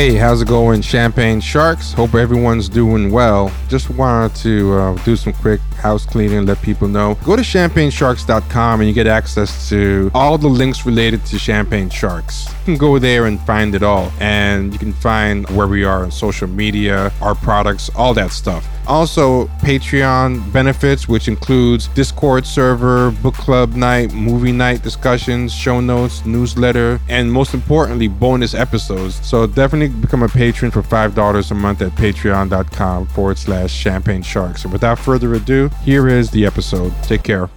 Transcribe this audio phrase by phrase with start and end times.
[0.00, 1.92] Hey, how's it going, Champagne Sharks?
[1.92, 3.52] Hope everyone's doing well.
[3.68, 7.16] Just wanted to uh, do some quick house cleaning, let people know.
[7.24, 12.46] Go to champagnesharks.com and you get access to all the links related to Champagne Sharks.
[12.48, 16.02] You can go there and find it all, and you can find where we are
[16.02, 18.66] on social media, our products, all that stuff.
[18.86, 26.26] Also, Patreon benefits, which includes Discord server, book club night, movie night discussions, show notes,
[26.26, 29.24] newsletter, and most importantly, bonus episodes.
[29.24, 34.64] So definitely become a patron for $5 a month at patreon.com forward slash champagne sharks.
[34.64, 36.92] And without further ado, here is the episode.
[37.02, 37.48] Take care.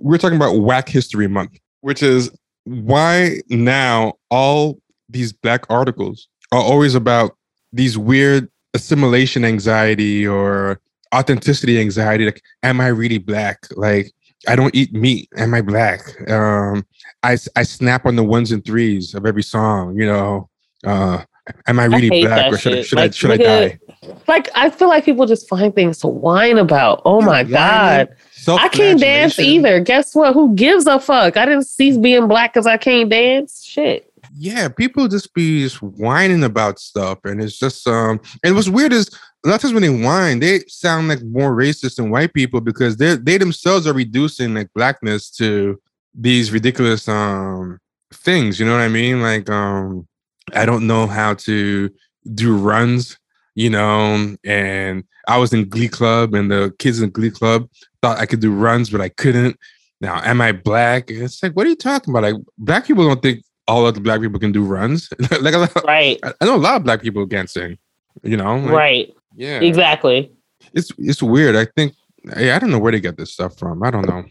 [0.00, 2.30] We're talking about Whack History Month, which is
[2.64, 7.36] why now all these black articles are always about
[7.72, 10.80] these weird assimilation anxiety or
[11.14, 13.66] authenticity anxiety like am i really black?
[13.76, 14.12] Like
[14.46, 15.28] i don't eat meat.
[15.36, 16.00] Am i black?
[16.30, 16.84] Um
[17.22, 20.48] i i snap on the ones and threes of every song you know
[20.86, 21.22] uh
[21.66, 22.52] am i really hate black?
[22.52, 23.78] or should i should i should i die
[24.26, 27.02] Like I feel like people just find things to whine about.
[27.04, 28.08] Oh my god.
[28.46, 29.80] I can't dance either.
[29.80, 30.34] Guess what?
[30.34, 31.36] Who gives a fuck?
[31.36, 33.64] I didn't cease being black because I can't dance.
[33.64, 34.10] Shit.
[34.36, 38.20] yeah, people just be just whining about stuff, and it's just um.
[38.44, 39.10] And what's weird is
[39.44, 42.96] not lot of when they whine, they sound like more racist than white people because
[42.96, 45.80] they they themselves are reducing like blackness to
[46.14, 47.78] these ridiculous um
[48.12, 48.58] things.
[48.58, 49.20] You know what I mean?
[49.20, 50.06] Like um,
[50.54, 51.90] I don't know how to
[52.34, 53.17] do runs.
[53.58, 57.68] You know, and I was in Glee Club, and the kids in Glee Club
[58.00, 59.58] thought I could do runs, but I couldn't.
[60.00, 61.10] Now, am I black?
[61.10, 62.22] It's like, what are you talking about?
[62.22, 65.08] Like, black people don't think all other black people can do runs.
[65.42, 66.20] like, a lot, Right.
[66.22, 67.78] I know a lot of black people can't sing.
[68.22, 69.14] You know, like, right.
[69.34, 70.30] Yeah, Exactly.
[70.72, 71.56] It's it's weird.
[71.56, 71.94] I think
[72.36, 73.82] I don't know where they get this stuff from.
[73.82, 74.24] I don't know.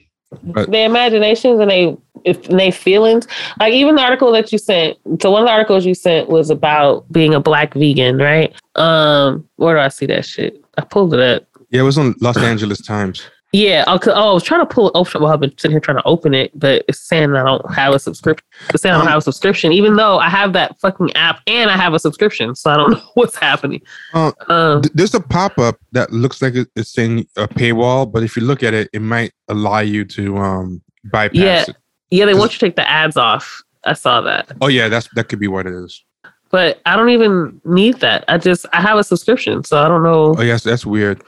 [0.44, 3.28] But Their imaginations and they if and they feelings.
[3.60, 4.98] Like even the article that you sent.
[5.22, 8.54] So one of the articles you sent was about being a black vegan, right?
[8.76, 10.64] Um, where do I see that shit?
[10.78, 11.48] I pulled it up.
[11.70, 13.24] yeah, it was on Los Angeles Times.
[13.54, 14.92] Yeah, 'cause- oh, I was trying to pull it.
[14.94, 17.74] Oh, well, I've been sitting here trying to open it, but it's saying I don't
[17.74, 18.46] have a subscription.
[18.74, 21.72] It's saying I don't have a subscription, even though I have that fucking app and
[21.72, 22.56] I have a subscription.
[22.56, 23.82] So I don't know what's happening.
[24.14, 28.22] Uh, Um, th- there's a pop up that looks like it's saying a paywall, but
[28.24, 31.62] if you look at it, it might allow you to um bypass Yeah.
[31.70, 31.76] it.
[32.12, 33.64] yeah, they want you to take the ads off.
[33.86, 36.04] I saw that, Oh yeah, that's that could be what it is.
[36.50, 38.24] But I don't even need that.
[38.28, 40.36] I just I have a subscription, so I don't know.
[40.38, 41.24] Oh yes, that's weird.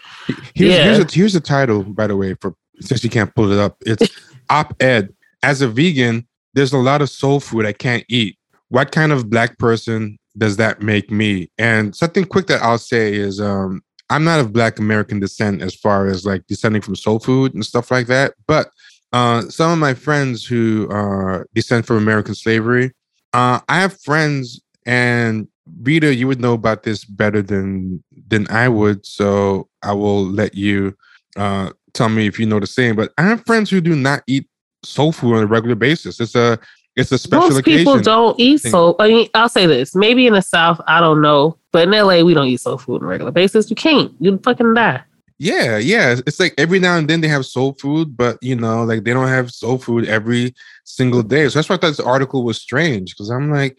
[0.56, 0.84] Here's Yeah.
[0.84, 3.78] here's a here's the title, by the way, for since you can't pull it up.
[3.86, 4.10] It's
[4.50, 5.14] op-ed.
[5.44, 8.38] As a vegan, there's a lot of soul food I can't eat.
[8.70, 11.50] What kind of black person does that make me?
[11.58, 13.82] And something quick that I'll say is um
[14.12, 17.66] I'm not of black American descent as far as like descending from soul food and
[17.66, 18.34] stuff like that.
[18.48, 18.70] But
[19.14, 22.92] uh some of my friends who uh descend from American slavery,
[23.34, 25.48] uh I have friends and
[25.82, 30.56] Rita, you would know about this better than than I would, so I will let
[30.56, 30.96] you
[31.38, 32.96] uh, tell me if you know the same.
[32.96, 34.48] But I have friends who do not eat
[34.84, 36.20] soul food on a regular basis.
[36.20, 36.58] It's a
[36.96, 38.72] it's a special Most people don't eat thing.
[38.72, 38.96] soul.
[39.00, 42.22] I mean, I'll say this: maybe in the South, I don't know, but in LA,
[42.24, 43.70] we don't eat soul food on a regular basis.
[43.70, 44.12] You can't.
[44.20, 45.04] You fucking die.
[45.42, 46.12] Yeah, yeah.
[46.12, 49.04] It's- It's like every now and then they have soul food, but you know, like
[49.06, 50.54] they don't have soul food every
[50.84, 51.48] single day.
[51.48, 53.78] So that's why I thought this article was strange because I'm like,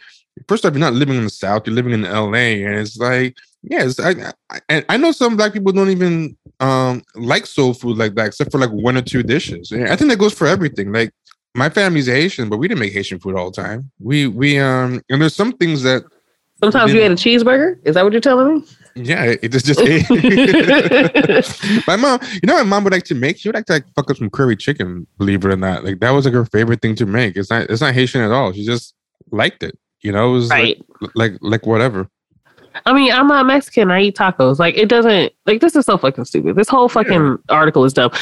[0.48, 3.36] first off, you're not living in the South, you're living in LA, and it's like,
[3.62, 7.74] yeah, it's, I, I and I know some black people don't even um like soul
[7.74, 9.70] food like that, except for like one or two dishes.
[9.70, 10.92] And I think that goes for everything.
[10.92, 11.12] Like
[11.54, 13.90] my family's Haitian, but we didn't make Haitian food all the time.
[13.98, 16.04] We we um and there's some things that
[16.62, 17.78] Sometimes you ate a cheeseburger.
[17.84, 18.64] Is that what you're telling me?
[18.94, 19.80] yeah, it just just
[21.86, 23.38] my mom, you know, what my mom would like to make.
[23.38, 25.06] She would like to like fuck up some curry chicken.
[25.18, 27.36] Believe it or not, like that was like her favorite thing to make.
[27.36, 28.52] It's not, it's not Haitian at all.
[28.52, 28.94] She just
[29.30, 29.78] liked it.
[30.02, 30.80] You know, it was Right.
[31.00, 32.08] like, like, like whatever.
[32.86, 33.90] I mean, I'm not Mexican.
[33.90, 34.58] I eat tacos.
[34.58, 36.54] Like, it doesn't, like, this is so fucking stupid.
[36.56, 38.12] This whole fucking article is dumb.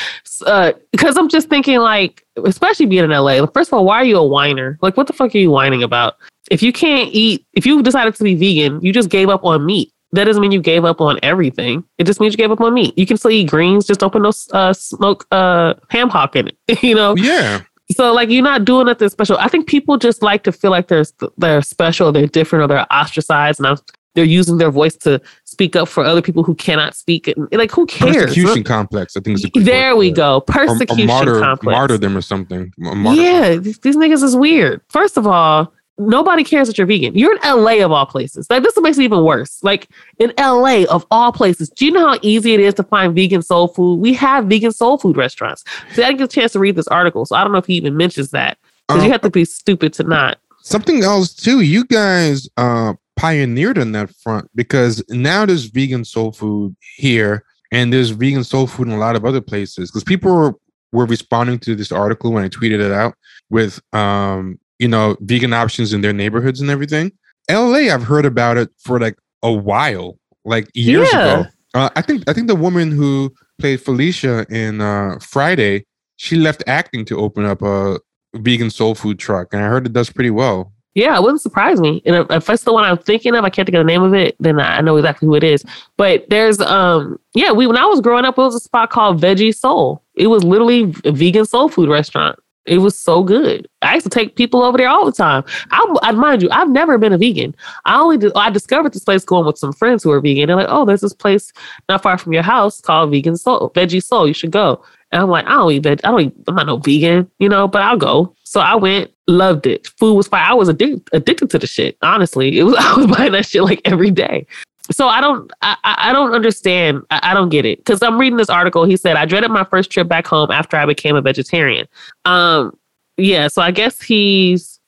[0.47, 4.05] Uh, because I'm just thinking, like, especially being in LA, first of all, why are
[4.05, 4.79] you a whiner?
[4.81, 6.15] Like, what the fuck are you whining about?
[6.51, 9.67] If you can't eat, if you decided to be vegan, you just gave up on
[9.67, 9.93] meat.
[10.13, 11.85] That doesn't mean you gave up on everything.
[11.99, 12.97] It just means you gave up on meat.
[12.97, 16.57] You can still eat greens, just put no uh, smoke uh, ham hock in it.
[16.83, 17.15] you know?
[17.15, 17.61] Yeah,
[17.97, 19.39] So like you're not doing nothing special.
[19.39, 21.05] I think people just like to feel like they're
[21.39, 23.77] they're special, they're different, or they're ostracized, and I'm,
[24.15, 27.29] they're using their voice to speak up for other people who cannot speak.
[27.29, 28.17] And like, who cares?
[28.27, 29.17] persecution complex.
[29.17, 30.37] I think is a good There we go.
[30.37, 31.75] Or- Persecution or martyr, complex.
[31.77, 32.73] martyrdom or something.
[32.79, 34.81] Martyr- yeah, these niggas is weird.
[34.89, 37.17] First of all, nobody cares that you're vegan.
[37.17, 38.49] You're in LA of all places.
[38.49, 39.63] Like this makes it even worse.
[39.63, 43.15] Like in LA of all places, do you know how easy it is to find
[43.15, 43.97] vegan soul food?
[44.01, 45.65] We have vegan soul food restaurants.
[45.95, 47.67] So I didn't get a chance to read this article, so I don't know if
[47.67, 51.35] he even mentions that because you Um, have to be stupid to not Something else
[51.35, 57.43] too, you guys uh pioneered on that front because now there's vegan soul food here
[57.73, 60.55] and there's vegan soul food in a lot of other places because people were,
[60.93, 63.15] were responding to this article when I tweeted it out
[63.51, 67.13] with um you know vegan options in their neighborhoods and everything.
[67.51, 71.21] LA, I've heard about it for like a while, like years Yeah.
[71.41, 71.49] ago.
[71.75, 75.85] Uh, I think I think the woman who played Felicia in uh, Friday,
[76.17, 77.99] she left acting to open up a
[78.37, 80.73] vegan soul food truck, and I heard it does pretty well.
[80.95, 82.03] Yeah, it wouldn't surprise me.
[82.07, 84.03] And if, if it's the one I'm thinking of, I can't think of the name
[84.03, 85.65] of it, then I I know exactly who it is.
[85.97, 89.21] But there's um yeah, we when I was growing up, it was a spot called
[89.21, 90.03] Veggie Soul.
[90.17, 92.39] It was literally a vegan soul food restaurant.
[92.69, 93.69] It was so good.
[93.83, 95.45] I used to take people over there all the time.
[95.71, 97.55] I, I mind you, I've never been a vegan.
[97.85, 100.49] I only did, I discovered this place going with some friends who are vegan.
[100.49, 101.53] They're like, oh, there's this place
[101.89, 104.29] not far from your house called Vegan Soul, Veggie Soul.
[104.29, 104.83] You should go.
[105.11, 106.01] And I'm like, I don't eat veg.
[106.05, 108.35] I don't eat, I'm not no vegan, you know, but I'll go.
[108.45, 109.87] So I went, loved it.
[109.99, 110.45] Food was fine.
[110.45, 111.97] I was addicted addicted to the shit.
[112.03, 114.47] Honestly, it was I was buying that shit like every day.
[114.91, 117.03] So I don't I, I don't understand.
[117.11, 117.85] I, I don't get it.
[117.85, 118.85] Cause I'm reading this article.
[118.85, 121.87] He said, I dreaded my first trip back home after I became a vegetarian.
[122.25, 122.77] Um,
[123.17, 124.81] yeah, so I guess he's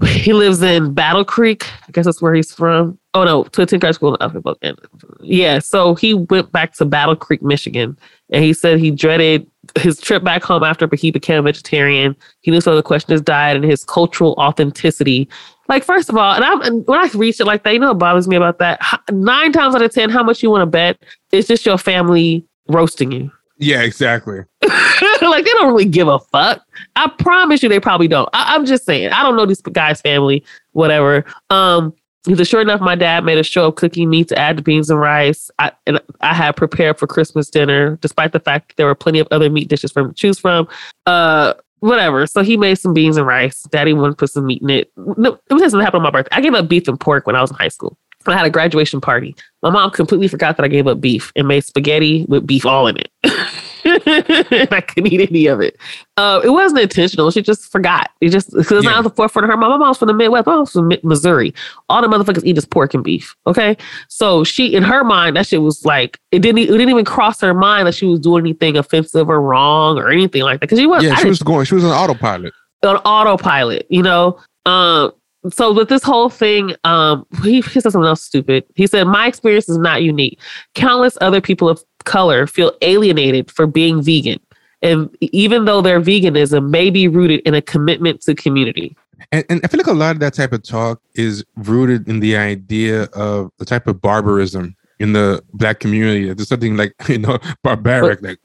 [0.06, 1.66] he lives in Battle Creek.
[1.86, 2.98] I guess that's where he's from.
[3.14, 4.16] Oh no, attend grad school.
[4.62, 4.76] in-
[5.20, 7.96] Yeah, so he went back to Battle Creek, Michigan,
[8.30, 9.48] and he said he dreaded
[9.78, 12.16] his trip back home after he became a vegetarian.
[12.40, 15.28] He knew some of the question his diet and his cultural authenticity.
[15.68, 17.88] Like first of all, and I'm and when I reach it like that, you know
[17.88, 18.80] what bothers me about that?
[19.10, 20.98] Nine times out of ten, how much you want to bet
[21.32, 23.30] it's just your family roasting you.
[23.58, 24.40] Yeah, exactly.
[24.62, 26.62] like they don't really give a fuck.
[26.96, 28.28] I promise you, they probably don't.
[28.32, 29.10] I, I'm just saying.
[29.10, 31.24] I don't know this guy's family, whatever.
[31.50, 31.94] Um,
[32.24, 34.88] because sure enough, my dad made a show of cooking meat to add to beans
[34.88, 35.50] and rice.
[35.58, 39.18] I and I had prepared for Christmas dinner, despite the fact that there were plenty
[39.18, 40.66] of other meat dishes for him to choose from.
[41.06, 42.26] Uh, whatever.
[42.26, 43.62] So he made some beans and rice.
[43.70, 44.90] Daddy wanted to put some meat in it.
[44.96, 46.36] No, it that happened on my birthday.
[46.36, 47.96] I gave up beef and pork when I was in high school.
[48.26, 49.36] I had a graduation party.
[49.62, 52.86] My mom completely forgot that I gave up beef and made spaghetti with beef all
[52.86, 53.10] in it.
[54.06, 55.76] and I couldn't eat any of it.
[56.16, 57.30] Uh, it wasn't intentional.
[57.30, 58.10] She just forgot.
[58.20, 58.90] It just because Yeah.
[58.90, 59.56] not at the forefront of her.
[59.56, 60.46] My mom's from the Midwest.
[60.46, 61.52] My mom's from Missouri.
[61.88, 63.34] All the motherfuckers eat is pork and beef.
[63.46, 63.76] Okay,
[64.08, 66.58] so she in her mind that shit was like it didn't.
[66.58, 70.08] It didn't even cross her mind that she was doing anything offensive or wrong or
[70.10, 70.66] anything like that.
[70.66, 71.02] Because she was.
[71.02, 71.64] Yeah, I she was going.
[71.66, 72.52] She was on autopilot.
[72.84, 74.38] on autopilot, you know.
[74.66, 75.12] Um,
[75.50, 78.64] so with this whole thing, um, he, he said something else stupid.
[78.74, 80.38] He said, My experience is not unique.
[80.74, 84.40] Countless other people of color feel alienated for being vegan.
[84.82, 88.96] And even though their veganism may be rooted in a commitment to community.
[89.32, 92.20] And, and I feel like a lot of that type of talk is rooted in
[92.20, 96.32] the idea of the type of barbarism in the black community.
[96.32, 98.38] There's something like you know barbaric, like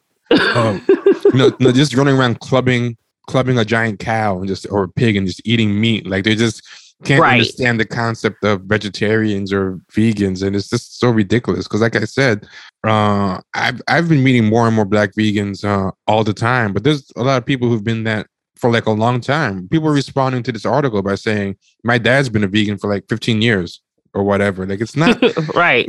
[0.55, 2.97] um, you know, no, just running around clubbing,
[3.27, 6.07] clubbing a giant cow and just or a pig and just eating meat.
[6.07, 6.63] Like they're just
[7.03, 7.33] can't Right.
[7.33, 11.65] understand the concept of vegetarians or vegans, and it's just so ridiculous.
[11.67, 12.45] Because like I said,
[12.85, 16.83] uh, I've I've been meeting more and more black vegans uh, all the time, but
[16.83, 19.67] there's a lot of people who've been that for like a long time.
[19.69, 23.05] People are responding to this article by saying, "My dad's been a vegan for like
[23.09, 23.81] 15 years."
[24.15, 24.65] Or whatever.
[24.65, 25.21] Like it's not
[25.55, 25.87] right.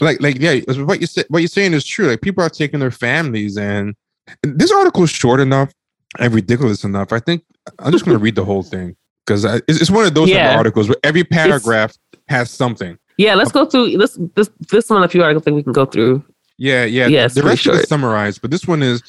[0.00, 2.80] like like yeah what you say what you're saying is true like people are taking
[2.80, 3.94] their families and
[4.42, 5.70] this article is short enough
[6.18, 7.44] and ridiculous enough i think
[7.80, 8.96] i'm just going to read the whole thing
[9.28, 10.56] because it's, it's one of those Yeah.
[10.56, 11.92] articles where every paragraph
[12.28, 15.62] has something Yeah, let's go through this this this one a few articles think we
[15.62, 16.24] can go through.
[16.56, 17.76] yeah yeah it's the rest of it short.
[17.82, 19.02] is summarized but this one is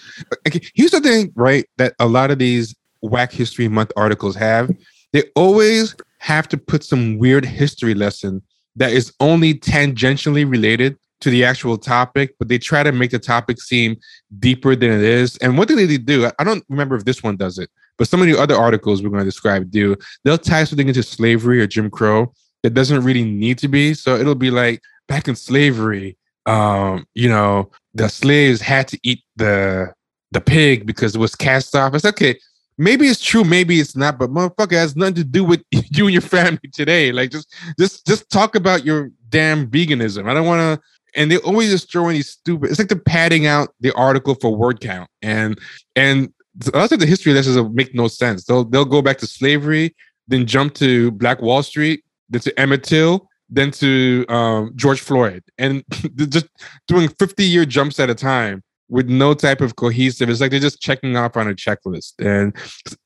[0.48, 4.70] okay, here's the thing right that a lot of these whack history month articles have
[5.14, 8.42] they always have to put some weird history lesson
[8.76, 13.20] that is only tangentially related to the actual topic, but they try to make the
[13.20, 13.98] topic seem
[14.40, 15.36] deeper than it is.
[15.38, 16.30] And what do they do?
[16.40, 19.10] I don't remember if this one does it, but some of the other articles we're
[19.10, 19.96] going to describe do.
[20.24, 23.94] They'll tie something into slavery or Jim Crow that doesn't really need to be.
[23.94, 29.22] So it'll be like back in slavery, um, you know, the slaves had to eat
[29.36, 29.94] the
[30.32, 31.94] the pig because it was cast off.
[31.94, 32.40] It's okay.
[32.78, 36.14] Maybe it's true, maybe it's not, but motherfucker has nothing to do with you and
[36.14, 37.12] your family today.
[37.12, 40.30] Like just just just talk about your damn veganism.
[40.30, 42.98] I don't want to and they always just throw in these stupid it's like they're
[42.98, 45.60] padding out the article for word count and
[45.96, 46.32] and
[46.74, 48.46] a lot of the history lessons make no sense.
[48.46, 49.96] They'll they'll go back to slavery
[50.30, 55.44] then jump to black wall street then to emmett till then to um, george floyd.
[55.58, 55.84] And
[56.30, 56.48] just
[56.88, 60.30] doing 50 year jumps at a time with no type of cohesive.
[60.30, 62.14] It's like they're just checking off on a checklist.
[62.20, 62.56] And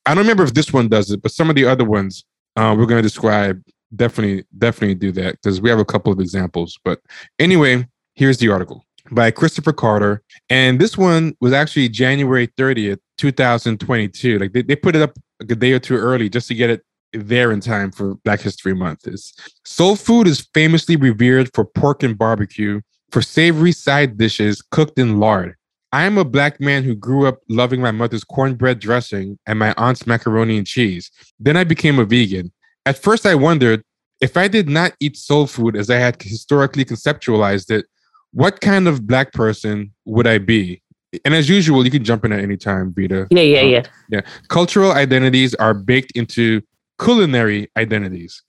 [0.05, 2.23] i don't remember if this one does it but some of the other ones
[2.55, 3.63] uh, we're going to describe.
[3.95, 6.77] Definitely definitely do that because we have a couple of examples.
[6.83, 6.99] But
[7.39, 10.21] anyway here's the article by christopher carter.
[10.49, 15.55] And this one was actually january 30th 2022 like they, they put it up a
[15.55, 16.81] day or two early just to get it
[17.13, 19.07] there in time for Black History Month.
[19.07, 19.33] Is
[19.65, 25.19] soul food is famously revered for pork and barbecue, for savory side dishes cooked in
[25.19, 25.55] lard.
[25.91, 29.75] I am a black man who grew up loving my mother's cornbread dressing and my
[29.77, 31.11] aunt's macaroni and cheese.
[31.39, 32.51] Then I became a vegan.
[32.87, 33.83] At first, I wondered
[34.19, 37.85] if I did not eat soul food as I had historically conceptualized it,
[38.31, 40.81] what kind of black person would I be?
[41.25, 43.27] And as usual, you can jump in at any time, Vita.
[43.29, 43.83] Yeah, yeah, um, yeah.
[44.09, 44.21] Yeah.
[44.47, 46.61] Cultural identities are baked into
[46.99, 48.41] culinary identities.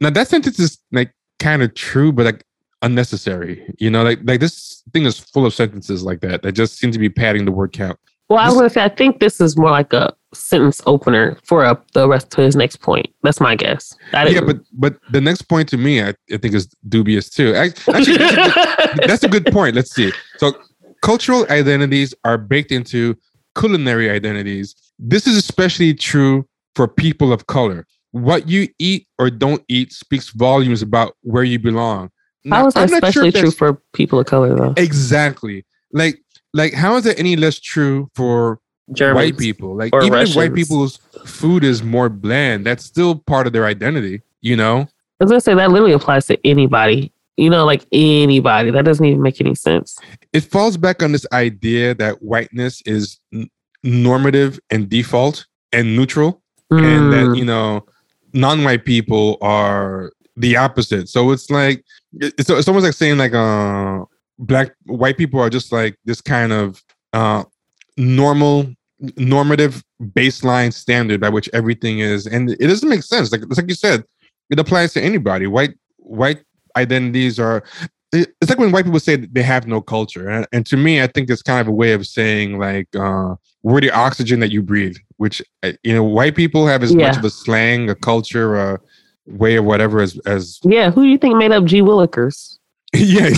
[0.00, 2.44] Now that sentence is like kind of true, but like
[2.82, 3.64] unnecessary.
[3.78, 6.92] You know, like like this thing is full of sentences like that that just seem
[6.92, 7.98] to be padding the word count.
[8.28, 11.80] Well, I gonna say I think this is more like a sentence opener for a,
[11.92, 13.06] the rest to his next point.
[13.22, 13.94] That's my guess.
[14.12, 17.54] yeah, but but the next point to me, I, I think is dubious too.
[17.54, 19.74] Actually, that's a, good, that's a good point.
[19.74, 20.10] Let's see.
[20.38, 20.54] So,
[21.04, 23.16] cultural identities are baked into
[23.56, 24.74] culinary identities.
[24.98, 27.86] This is especially true for people of color.
[28.12, 32.10] What you eat or don't eat speaks volumes about where you belong.
[32.48, 34.74] How is that especially sure true for people of color, though?
[34.76, 35.64] Exactly.
[35.92, 36.22] Like,
[36.54, 38.60] like, how is it any less true for
[38.92, 39.76] Germans white people?
[39.76, 40.30] Like, even Russians.
[40.30, 44.22] if white people's food is more bland, that's still part of their identity.
[44.40, 44.88] You know.
[45.20, 47.12] I was gonna say that literally applies to anybody.
[47.36, 48.70] You know, like anybody.
[48.70, 49.98] That doesn't even make any sense.
[50.32, 53.50] It falls back on this idea that whiteness is n-
[53.82, 56.82] normative and default and neutral, mm.
[56.82, 57.36] and that mm.
[57.36, 57.84] you know,
[58.32, 61.08] non-white people are the opposite.
[61.08, 61.84] So it's like
[62.20, 64.04] it's, it's almost like saying like uh
[64.38, 67.44] black white people are just like this kind of uh
[67.96, 68.66] normal
[69.16, 73.68] normative baseline standard by which everything is and it doesn't make sense like it's like
[73.68, 74.04] you said
[74.50, 76.42] it applies to anybody white white
[76.76, 77.62] identities are
[78.14, 81.06] it's like when white people say they have no culture and, and to me i
[81.06, 84.62] think it's kind of a way of saying like uh we're the oxygen that you
[84.62, 87.08] breathe which uh, you know white people have as yeah.
[87.08, 88.78] much of a slang a culture a
[89.26, 92.58] way of whatever as as yeah who do you think made up g willikers?
[92.96, 93.30] Yeah.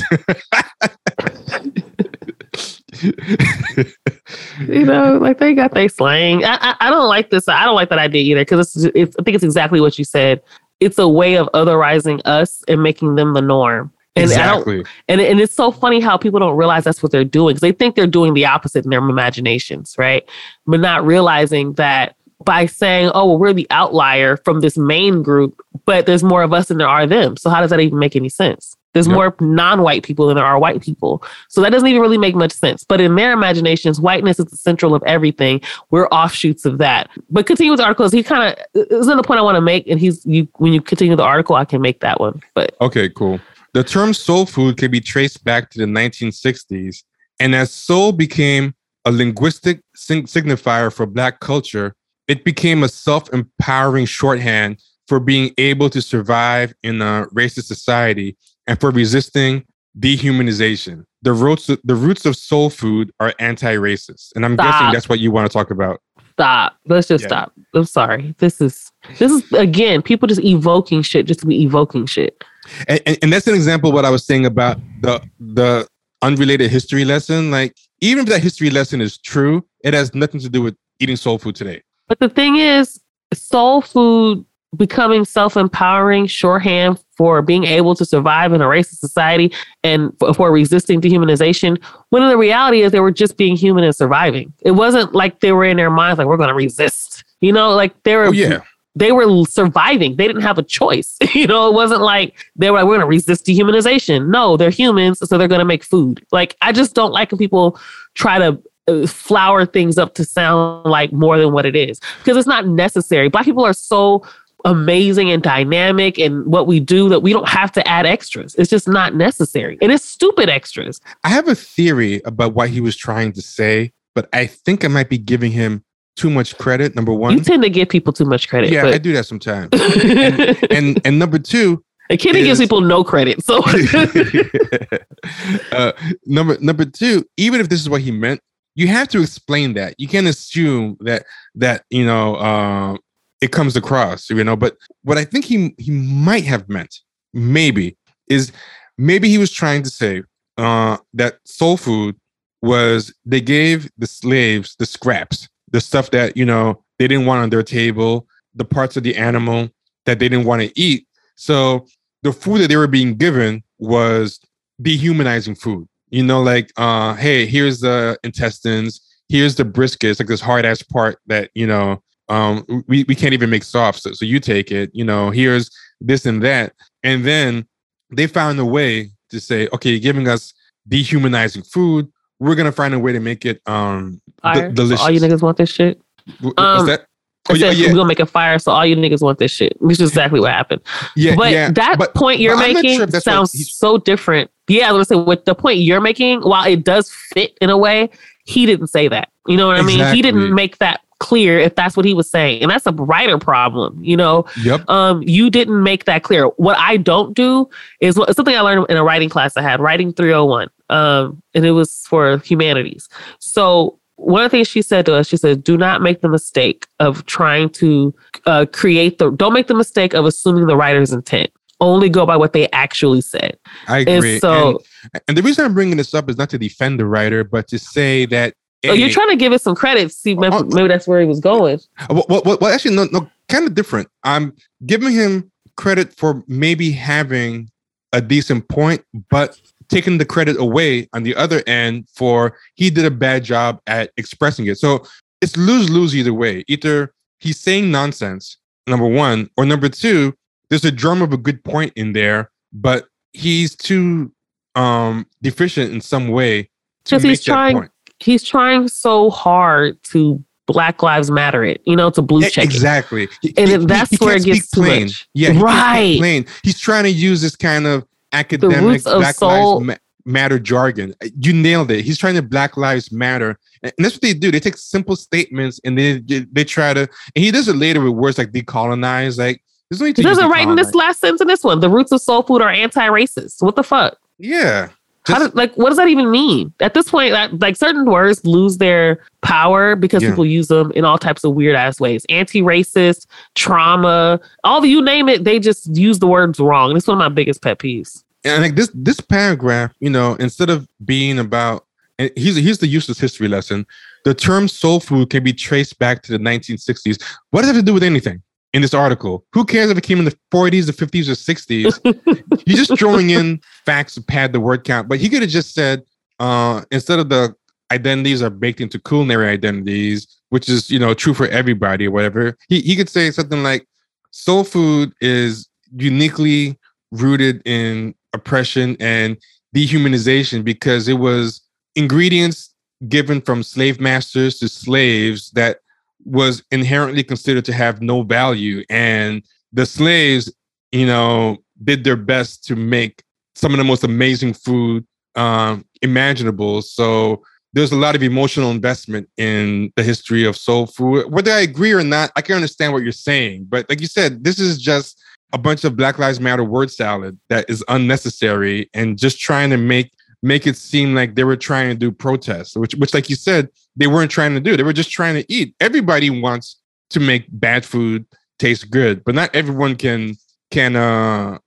[4.61, 6.45] You know like they got their slang.
[6.45, 9.17] I, I, I don't like this i don't like that idea either because it's, it's
[9.19, 10.43] i think it's exactly what you said
[10.81, 14.85] it's a way of otherizing us and making them the norm and exactly.
[15.09, 17.73] and, and it's so funny how people don't realize that's what they're doing because they
[17.73, 20.27] think they're doing the opposite in their imaginations, right?
[20.67, 25.61] But not realizing that by saying, oh, well, we're the outlier from this main group,
[25.85, 27.37] but there's more of us than there are them.
[27.37, 28.76] So how does that even make any sense?
[28.97, 29.15] There's yep.
[29.15, 31.23] more non-white people than there are white people.
[31.51, 32.83] So that doesn't even really make much sense.
[32.83, 35.61] But in their imaginations, whiteness is the central of everything.
[35.91, 37.11] We're offshoots of that.
[37.29, 38.11] But continue with the articles.
[38.11, 39.87] He kind of isn't the point I want to make.
[39.87, 42.41] And he's you when you continue the article, I can make that one.
[42.55, 43.39] But okay, cool.
[43.75, 47.03] The term soul food can be traced back to the 1960s.
[47.39, 48.75] And as soul became
[49.05, 51.95] a linguistic signifier for Black culture,
[52.29, 58.39] it became a self empowering shorthand for being able to survive in a racist society
[58.67, 59.65] and for resisting
[59.99, 61.05] dehumanization.
[61.23, 64.73] The roots, the roots of soul food are anti-racist, and I'm stop.
[64.73, 66.01] guessing that's what you want to talk about.
[66.33, 66.77] Stop.
[66.87, 67.29] Let's just yeah.
[67.29, 67.53] stop.
[67.75, 68.35] I'm sorry.
[68.39, 72.45] This is this is again people just evoking shit just to be evoking shit.
[72.89, 75.89] And, and, and that's an example of what I was saying about the the
[76.21, 77.51] unrelated history lesson.
[77.51, 81.17] Like even if that history lesson is true, it has nothing to do with eating
[81.17, 81.83] soul food today.
[82.07, 83.01] But the thing is,
[83.33, 84.45] soul food
[84.77, 89.53] becoming self-empowering shorthand for being able to survive in a racist society
[89.85, 93.95] and for, for, resisting dehumanization when the reality is they were just being human and
[93.95, 97.53] surviving it wasn't like they were in their minds like we're going to resist you
[97.53, 98.61] know like they were oh, yeah
[98.97, 100.17] they were surviving.
[100.17, 101.19] They didn't have a choice.
[101.35, 104.29] you know, it wasn't like they were like, we're going to resist dehumanization.
[104.29, 106.25] No, they're humans, so they're going to make food.
[106.33, 107.79] Like, I just don't like when people
[108.15, 108.59] try to
[108.89, 112.67] uh, flower things up to sound like more than what it is because it's not
[112.67, 113.29] necessary.
[113.29, 114.25] Black people are so
[114.67, 118.55] amazing and dynamic and what we do that we don't have to add extras.
[118.57, 119.79] It's just not necessary.
[119.81, 121.01] And it's stupid extras.
[121.25, 124.89] I have a theory about what he was trying to say, but I think I
[124.89, 125.85] might be giving him
[126.17, 126.97] too much credit.
[126.97, 128.71] Number one, you tend to give people too much credit.
[128.71, 128.95] Yeah, but...
[128.95, 129.69] I do that sometimes.
[129.73, 133.45] and, and, and number two, a Kenny is, gives people no credit.
[133.45, 133.63] So
[135.73, 135.93] uh,
[136.25, 138.41] number number two, even if this is what he meant,
[138.75, 139.95] you have to explain that.
[139.99, 141.25] You can't assume that
[141.57, 142.97] that you know uh,
[143.41, 144.57] it comes across, you know.
[144.57, 147.01] But what I think he he might have meant,
[147.33, 147.97] maybe,
[148.29, 148.53] is
[148.99, 150.23] maybe he was trying to say
[150.59, 152.17] uh, that soul food
[152.63, 157.43] was they gave the slaves the scraps the stuff that you know they didn't want
[157.43, 159.69] on their table, the parts of the animal
[160.07, 161.07] that they didn't want to eat.
[161.35, 161.87] So
[162.23, 164.41] the food that they were being given was
[164.81, 165.87] dehumanizing food.
[166.11, 170.65] You know, like, uh, hey, here's the intestines, here's the brisket, it's like this hard
[170.65, 174.41] ass part that you know um, we, we can't even make soft, so, so you
[174.41, 174.91] take it.
[174.93, 177.67] You know, here's this and that, and then
[178.11, 180.53] they found a way to say, okay, you're giving us
[180.89, 182.11] dehumanizing food.
[182.39, 184.69] We're gonna find a way to make it um Fire.
[184.69, 185.01] d- delicious.
[185.03, 186.01] All you niggas want this shit.
[186.43, 187.07] W- Um, that?
[187.49, 187.89] Oh, yeah, yeah.
[187.89, 189.81] we're gonna make a fire, so all you niggas want this shit.
[189.81, 190.83] Which is exactly what happened.
[191.15, 191.71] Yeah, but yeah.
[191.71, 194.51] that but- point you're making sure if that's what sounds so different.
[194.69, 197.71] Yeah, I was gonna say with the point you're making, while it does fit in
[197.71, 198.11] a way,
[198.45, 199.31] he didn't say that.
[199.47, 200.15] You know what I mean?
[200.15, 202.63] He didn't make that clear if that's what he was saying.
[202.63, 204.45] And that's a writer problem, you know.
[204.63, 204.89] Yep.
[204.89, 206.47] Um, you didn't make that clear.
[206.57, 207.69] What I don't do
[208.01, 210.69] is what, something I learned in a writing class I had, writing 301.
[210.91, 213.09] Um, and it was for humanities.
[213.39, 216.29] So one of the things she said to us, she said, do not make the
[216.29, 218.15] mistake of trying to
[218.47, 221.51] uh, create the, don't make the mistake of assuming the writer's intent.
[221.79, 223.59] Only go by what they actually said.
[223.87, 224.33] I agree.
[224.33, 224.83] And so
[225.13, 227.69] and, and the reason I'm bringing this up is not to defend the writer, but
[227.69, 228.55] to say that
[228.85, 230.13] oh, you're trying to give it some credit.
[230.13, 231.81] See, maybe, Oh, maybe that's where he was going.
[232.11, 234.09] Well, well, well, actually, no, no, kind of different.
[234.25, 234.55] I'm
[234.85, 237.71] giving him credit for maybe having
[238.13, 243.05] a decent point, but taking the credit away on the other end for he did
[243.05, 244.79] a bad job at expressing it.
[244.79, 245.05] So
[245.41, 246.65] it's lose lose either way.
[246.69, 248.57] Either he's saying nonsense,
[248.87, 250.35] number one, or number two,
[250.71, 254.33] there's a germ of a good point in there, but he's too
[254.75, 256.69] um deficient in some way to
[257.05, 257.91] Because make he's that trying, point.
[258.21, 262.65] He's trying so hard to Black Lives Matter it, you know, to blue check.
[262.65, 263.29] Exactly.
[263.41, 265.03] He- And he- that's he where it gets too plain.
[265.05, 265.29] much.
[265.35, 266.19] Yeah, he Right.
[266.19, 266.47] plain.
[266.65, 271.15] He's trying to use this kind of academic of Black soul- Lives Matter jargon.
[271.23, 272.05] Uh, you nailed it.
[272.05, 274.51] He's trying to Black Lives Matter, and that's what they do.
[274.51, 276.21] They take simple statements and they
[276.53, 277.03] they try to.
[277.37, 279.39] And he does it later with words like decolonize.
[279.39, 281.79] Like there's no need to He doesn't write in this last sentence in this one.
[281.79, 283.63] The roots of soul food are anti-racist.
[283.63, 284.17] What the fuck?
[284.37, 284.89] Yeah.
[285.27, 286.73] How Just- does, like what does that even mean?
[286.81, 290.31] At this point, that, like certain words lose their power because Yeah.
[290.31, 292.25] people use them in all types of weird ass ways.
[292.29, 296.95] Anti-racist, trauma, all the you name it, they just use the words wrong.
[296.95, 298.23] This is one of my biggest pet peeves.
[298.45, 301.85] and like this this paragraph, you know, instead of being about
[302.19, 303.85] and here's here's the useless history lesson.
[304.25, 307.23] The term soul food can be traced back to the 1960s.
[307.51, 308.43] What does it have to do with anything
[308.77, 309.45] in this article?
[309.55, 312.65] Who cares if it came in the 40s, the 50s, or 60s?
[312.67, 315.09] You're just throwing in facts to pad the word count.
[315.09, 316.05] But he could have just said,
[316.39, 317.57] uh, instead of the
[317.91, 322.57] identities are baked into culinary identities, which is you know true for everybody or whatever.
[322.69, 323.87] He he could say something like,
[324.31, 326.79] soul food is uniquely
[327.13, 329.39] rooted in oppression and
[329.75, 331.63] dehumanization because it was
[331.95, 332.75] ingredients
[333.09, 335.79] given from slave masters to slaves that
[336.27, 340.53] was inherently considered to have no value and the slaves
[340.93, 343.23] you know did their best to make
[343.55, 346.83] some of the most amazing food um, imaginable.
[346.83, 351.31] So there's a lot of emotional investment in the history of soul food.
[351.31, 354.43] Whether i agree or not i can understand what you're saying but like you said
[354.43, 359.19] this is just a bunch of black lives matter word salad that is unnecessary and
[359.19, 360.11] just trying to make
[360.43, 363.69] make it seem like they were trying to do protests which which like you said
[363.97, 364.77] they weren't trying to do.
[364.77, 365.75] They were just trying to eat.
[365.81, 368.27] Everybody wants to make bad food
[368.59, 370.35] taste good but not everyone can
[370.71, 371.59] can uh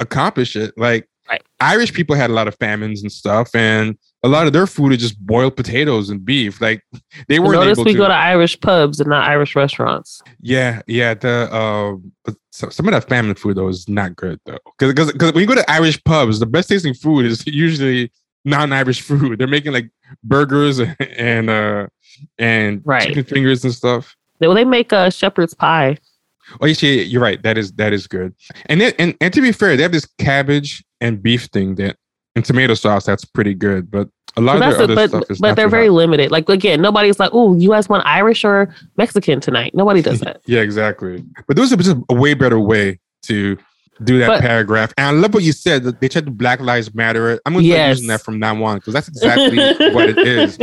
[0.00, 0.72] accomplish it.
[0.76, 1.42] Like Right.
[1.58, 4.92] irish people had a lot of famines and stuff and a lot of their food
[4.92, 6.82] is just boiled potatoes and beef like
[7.28, 10.20] they weren't Notice able we to go to Irish pubs and not Irish restaurants.
[10.40, 11.14] yeah, yeah.
[11.14, 15.32] The uh, so, some of that family food though is not good though, because because
[15.32, 18.10] when you go to Irish pubs, the best tasting food is usually
[18.44, 19.38] non-Irish food.
[19.38, 19.90] They're making like
[20.22, 20.80] burgers
[21.16, 21.86] and uh
[22.38, 23.08] and Right.
[23.08, 24.16] chicken fingers and stuff.
[24.38, 25.98] They, well, they make a shepherd's pie.
[26.60, 27.42] Oh, yeah, yeah, you're right.
[27.42, 28.34] That is that is good.
[28.66, 31.96] And then and, and to be fair, they have this cabbage and beef thing that
[32.36, 33.90] and tomato sauce that's pretty good.
[33.90, 35.94] But a lot So of their other but stuff is but they're very hot.
[35.94, 36.30] limited.
[36.30, 40.40] Like again, nobody's like, "Oh, you guys want Irish or Mexican tonight?" Nobody does that.
[40.46, 41.24] Yeah, exactly.
[41.48, 43.56] But there was a, just a way better way to
[44.04, 44.92] do that But- paragraph.
[44.98, 47.40] And I love what you said that they tried to Black Lives Matter.
[47.46, 47.96] I'm going to start Yes.
[47.96, 49.56] using that from now on because that's exactly
[49.94, 50.58] what it is.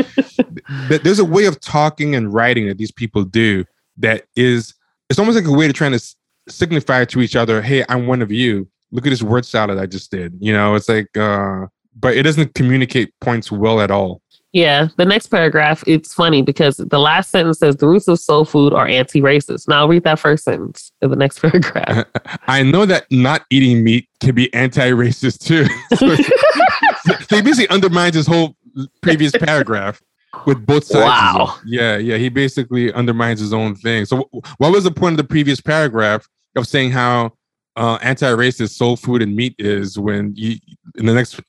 [0.88, 3.66] Th- There's a way of talking and writing that these people do
[3.98, 4.76] that is,
[5.10, 6.00] it's almost like a way to try to
[6.48, 8.68] signify to each other, hey, I'm one of you.
[8.94, 10.36] Look at this word salad I just did.
[10.40, 14.22] You know, it's like, uh, but it doesn't communicate points well at all.
[14.54, 18.46] Yeah, the next paragraph, it's funny because the last sentence says the roots of soul
[18.46, 19.68] food are anti-racist.
[19.68, 22.06] Now I'll read that first sentence of the next paragraph.
[22.48, 25.66] I know that not eating meat can be anti-racist too.
[25.98, 26.16] So,
[27.28, 28.56] so he basically undermines his whole
[29.02, 30.00] previous paragraph
[30.46, 31.06] with both sides.
[31.06, 31.58] Wow.
[31.66, 32.18] Yeah, yeah.
[32.18, 34.06] He basically undermines his own thing.
[34.06, 37.34] So, what was the point of the previous paragraph of saying how
[37.76, 40.58] uh, anti-racist soul food and meat is when you
[40.96, 41.40] in the next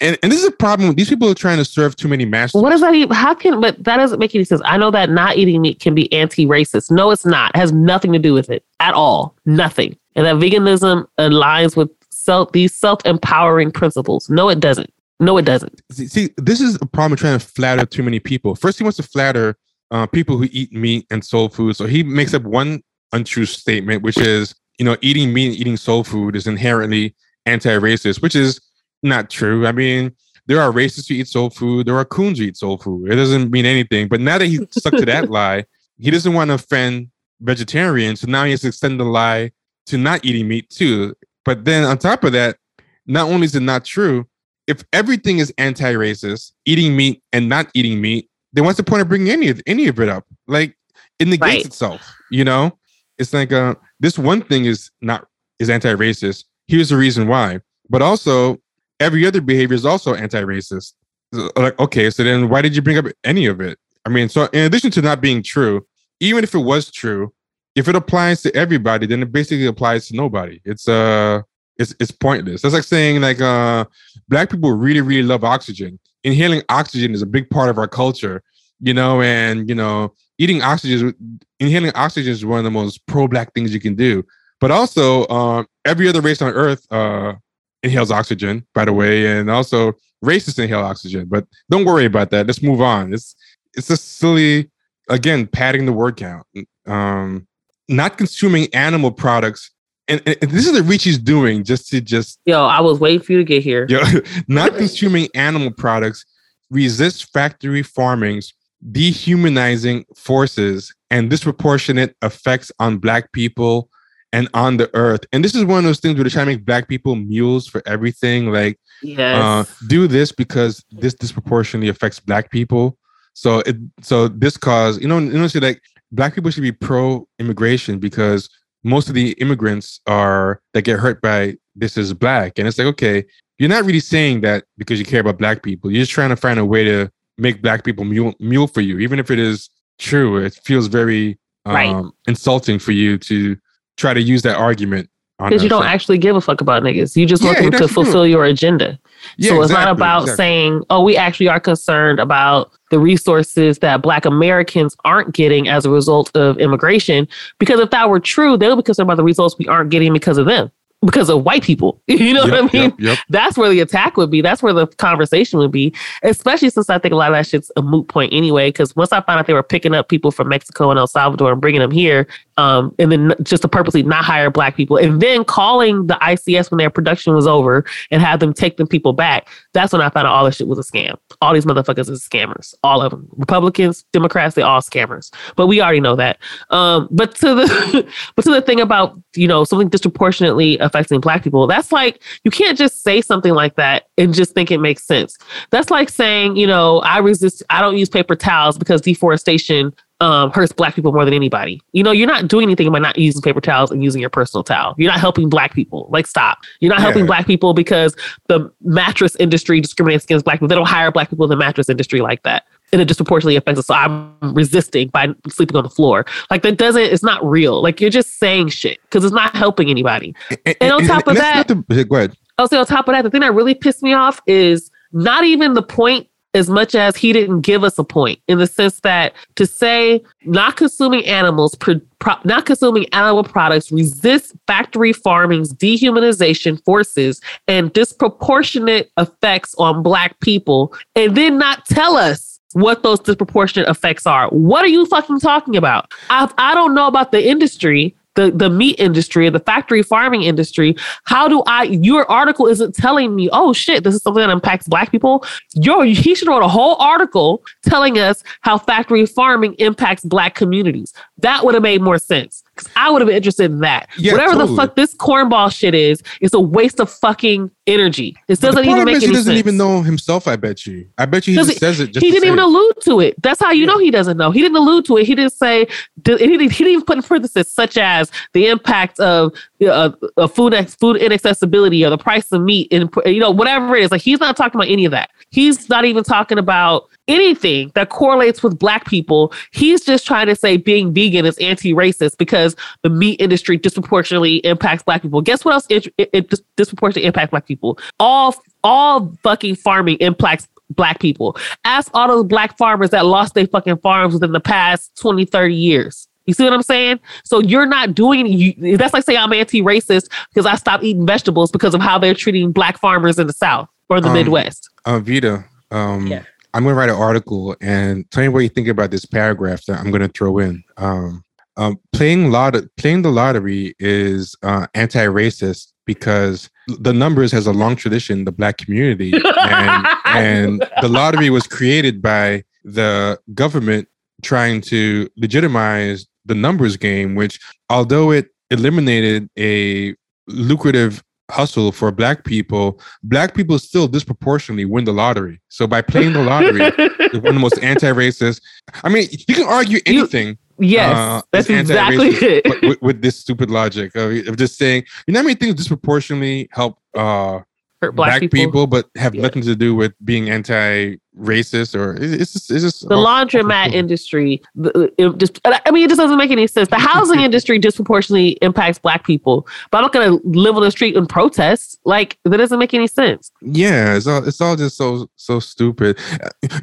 [0.00, 2.60] and, and this is a problem these people are trying to serve too many masters.
[2.60, 4.60] What does that even how can but that doesn't make any sense.
[4.64, 6.90] I know that not eating meat can be anti-racist.
[6.90, 7.52] No it's not.
[7.54, 9.36] It has nothing to do with it at all.
[9.46, 9.96] Nothing.
[10.16, 14.28] And that veganism aligns with self these self-empowering principles.
[14.28, 14.92] No it doesn't.
[15.18, 15.80] No it doesn't.
[15.92, 18.54] See, see this is a problem trying to flatter too many people.
[18.54, 19.56] First he wants to flatter
[19.90, 21.76] uh, people who eat meat and soul food.
[21.76, 25.76] So he makes up one untrue statement which is you know, eating meat and eating
[25.76, 27.14] soul food is inherently
[27.44, 28.58] anti-racist, which is
[29.02, 29.66] not true.
[29.66, 30.10] I mean,
[30.46, 31.86] there are racists who eat soul food.
[31.86, 33.12] There are coons who eat soul food.
[33.12, 34.08] It doesn't mean anything.
[34.08, 35.66] But now that he stuck to that lie,
[35.98, 37.10] he doesn't want to offend
[37.42, 38.22] vegetarians.
[38.22, 39.52] So now he has to extend the lie
[39.88, 41.14] to not eating meat too.
[41.44, 42.56] But then on top of that,
[43.04, 44.26] not only is it not true,
[44.66, 49.08] if everything is anti-racist, eating meat and not eating meat, then what's the point of
[49.08, 50.24] bringing any of any of it up?
[50.46, 50.74] Like
[51.18, 51.66] it negates right.
[51.66, 52.78] itself, you know?
[53.18, 55.26] It's like uh this one thing is not
[55.58, 56.44] is anti-racist.
[56.66, 57.60] Here's the reason why.
[57.88, 58.58] But also,
[58.98, 60.94] every other behavior is also anti-racist.
[61.32, 63.78] Like, okay, so then why did you bring up any of it?
[64.04, 65.86] I mean, so in addition to not being true,
[66.20, 67.32] even if it was true,
[67.76, 70.60] if it applies to everybody, then it basically applies to nobody.
[70.64, 71.42] It's uh
[71.76, 72.62] it's it's pointless.
[72.62, 73.84] That's like saying like uh
[74.28, 75.98] black people really, really love oxygen.
[76.24, 78.42] Inhaling oxygen is a big part of our culture,
[78.80, 83.52] you know, and you know, eating oxygen, inhaling oxygen is one of the most pro-black
[83.54, 84.24] things you can do.
[84.60, 87.34] But also, uh, every other race on Earth uh,
[87.82, 89.92] inhales oxygen, by the way, and also
[90.24, 91.26] racists inhale oxygen.
[91.26, 92.46] But don't worry about that.
[92.46, 93.12] Let's move on.
[93.12, 93.34] It's
[93.74, 94.70] it's just silly.
[95.08, 96.46] Again, padding the word count.
[96.86, 97.48] Um,
[97.88, 99.72] not consuming animal products.
[100.06, 102.38] And, and, this is the reach he's doing just to just.
[102.46, 103.86] Yo, I was waiting for you to get here.
[103.88, 104.00] Yo,
[104.48, 106.24] not consuming animal products.
[106.70, 108.52] Resist factory farmings
[108.92, 113.90] dehumanizing forces and disproportionate effects on black people
[114.32, 115.20] and on the earth.
[115.32, 117.66] And this is one of those things where they're trying to make black people mules
[117.66, 118.52] for everything.
[118.52, 119.36] Like, yes.
[119.42, 122.96] uh, do this because this disproportionately affects black people.
[123.34, 126.72] So it so this cause, you know, you know, say like black people should be
[126.72, 128.48] pro immigration because
[128.82, 132.58] most of the immigrants are that get hurt by this is black.
[132.58, 133.24] And it's like, okay,
[133.58, 135.90] you're not really saying that because you care about black people.
[135.90, 138.98] You're just trying to find a way to make black people mule, mule for you,
[138.98, 140.36] even if it is true.
[140.36, 142.04] It feels very um, right.
[142.26, 143.56] insulting for you to
[143.96, 145.08] try to use that argument
[145.48, 147.16] because you don't actually give a fuck about niggas.
[147.16, 148.24] You just want yeah, them to fulfill true.
[148.24, 148.98] your agenda.
[149.36, 150.36] Yeah, so it's exactly, not about exactly.
[150.36, 155.86] saying, "Oh, we actually are concerned about the resources that Black Americans aren't getting as
[155.86, 157.26] a result of immigration."
[157.58, 160.12] Because if that were true, they would be concerned about the results we aren't getting
[160.12, 160.70] because of them
[161.04, 162.00] because of white people.
[162.20, 162.90] You know yep, what I mean?
[162.90, 163.18] Yep, yep.
[163.30, 164.42] That's where the attack would be.
[164.42, 167.72] That's where the conversation would be, especially since I think a lot of that shit's
[167.76, 168.68] a moot point anyway.
[168.68, 171.50] Because once I found out they were picking up people from Mexico and El Salvador
[171.52, 175.20] and bringing them here, um, and then just to purposely not hire black people, and
[175.20, 179.12] then calling the ICS when their production was over and have them take them people
[179.12, 181.16] back, that's when I found out all this shit was a scam.
[181.40, 182.74] All these motherfuckers is scammers.
[182.82, 183.28] All of them.
[183.32, 185.32] Republicans, Democrats, they all scammers.
[185.56, 186.38] But we already know that.
[186.70, 191.42] Um, but to the but to the thing about you know something disproportionately affecting black
[191.42, 195.04] people, that's like you can't just say something like that and just think it makes
[195.04, 195.38] sense.
[195.70, 200.50] That's like saying, you know, I resist I don't use paper towels because deforestation um,
[200.50, 201.80] hurts black people more than anybody.
[201.92, 204.62] You know, you're not doing anything by not using paper towels and using your personal
[204.62, 204.94] towel.
[204.98, 206.08] You're not helping black people.
[206.10, 206.58] Like, stop.
[206.80, 207.06] You're not yeah.
[207.06, 208.14] helping black people because
[208.48, 210.68] the mattress industry discriminates against black people.
[210.68, 212.64] They don't hire black people in the mattress industry like that.
[212.92, 213.86] And it disproportionately affects us.
[213.86, 216.26] So I'm resisting by sleeping on the floor.
[216.50, 217.80] Like that doesn't, it's not real.
[217.80, 220.34] Like you're just saying shit because it's not helping anybody.
[220.66, 222.36] And, and on top and, of that, the, go ahead.
[222.58, 225.44] I'll say on top of that, the thing that really pissed me off is not
[225.44, 229.00] even the point as much as he didn't give us a point in the sense
[229.00, 235.72] that to say not consuming animals, pro, pro, not consuming animal products resist factory farming's
[235.72, 243.18] dehumanization forces and disproportionate effects on Black people, and then not tell us what those
[243.20, 244.48] disproportionate effects are.
[244.48, 246.12] What are you fucking talking about?
[246.30, 250.96] I, I don't know about the industry, the, the meat industry, the factory farming industry.
[251.24, 254.88] How do I, your article isn't telling me, oh shit, this is something that impacts
[254.88, 255.44] black people.
[255.74, 261.12] Yo, he should wrote a whole article telling us how factory farming impacts black communities.
[261.42, 262.62] That would have made more sense.
[262.74, 264.08] Because I would have been interested in that.
[264.16, 264.70] Yeah, Whatever totally.
[264.70, 268.36] the fuck this cornball shit is, it's a waste of fucking energy.
[268.48, 269.58] It doesn't even make any he doesn't sense.
[269.58, 271.08] even know himself, I bet you.
[271.18, 272.14] I bet you he just says it.
[272.14, 272.64] he didn't even it.
[272.64, 273.40] allude to it.
[273.42, 273.86] That's how you yeah.
[273.86, 274.50] know he doesn't know.
[274.50, 275.26] He didn't allude to it.
[275.26, 279.20] He didn't say, he didn't, he didn't even put in parentheses, such as the impact
[279.20, 283.96] of uh, uh, food, food inaccessibility or the price of meat and, you know, whatever
[283.96, 284.10] it is.
[284.10, 285.30] Like he's not talking about any of that.
[285.50, 289.52] He's not even talking about anything that correlates with black people.
[289.70, 295.02] He's just trying to say being vegan is anti-racist because the meat industry disproportionately impacts
[295.02, 295.40] black people.
[295.40, 297.98] Guess what else it, it, it disproportionately impacts black people?
[298.18, 301.56] All all fucking farming impacts black people.
[301.84, 305.74] Ask all those black farmers that lost their fucking farms within the past 20, 30
[305.74, 306.28] years.
[306.46, 307.20] You see what I'm saying?
[307.44, 311.70] So you're not doing you that's like saying I'm anti-racist because I stopped eating vegetables
[311.70, 314.90] because of how they're treating black farmers in the South or the um, Midwest.
[315.04, 316.42] Uh, Vita, um, yeah.
[316.72, 319.84] I'm going to write an article and tell me what you think about this paragraph
[319.86, 320.84] that I'm going to throw in.
[320.96, 321.44] Um,
[321.76, 327.96] um, playing lot playing the lottery is uh, anti-racist because the numbers has a long
[327.96, 334.08] tradition the black community and, and the lottery was created by the government
[334.42, 340.14] trying to legitimize the numbers game which although it eliminated a
[340.48, 345.60] lucrative hustle for black people, black people still disproportionately win the lottery.
[345.68, 346.80] So by playing the lottery,
[347.38, 348.60] one of the most anti-racist.
[349.04, 350.48] I mean, you can argue anything.
[350.78, 352.82] You, yes, uh, that's exactly it.
[352.82, 356.68] with, with, this stupid logic of, of, just saying, you know how many things disproportionately
[356.72, 357.60] help uh,
[358.00, 358.58] hurt black, black people.
[358.58, 358.86] people.
[358.86, 359.42] but have yeah.
[359.42, 364.62] nothing to do with being anti-racist or it's just, it's just the laundromat industry.
[364.76, 366.88] It just, I mean, it just doesn't make any sense.
[366.88, 370.90] The housing industry disproportionately impacts black people, but I'm not going to live on the
[370.90, 371.98] street and protest.
[372.04, 373.50] Like that doesn't make any sense.
[373.60, 376.18] Yeah, it's all it's all just so so stupid.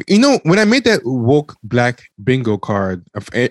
[0.07, 3.05] You know, when I made that woke black bingo card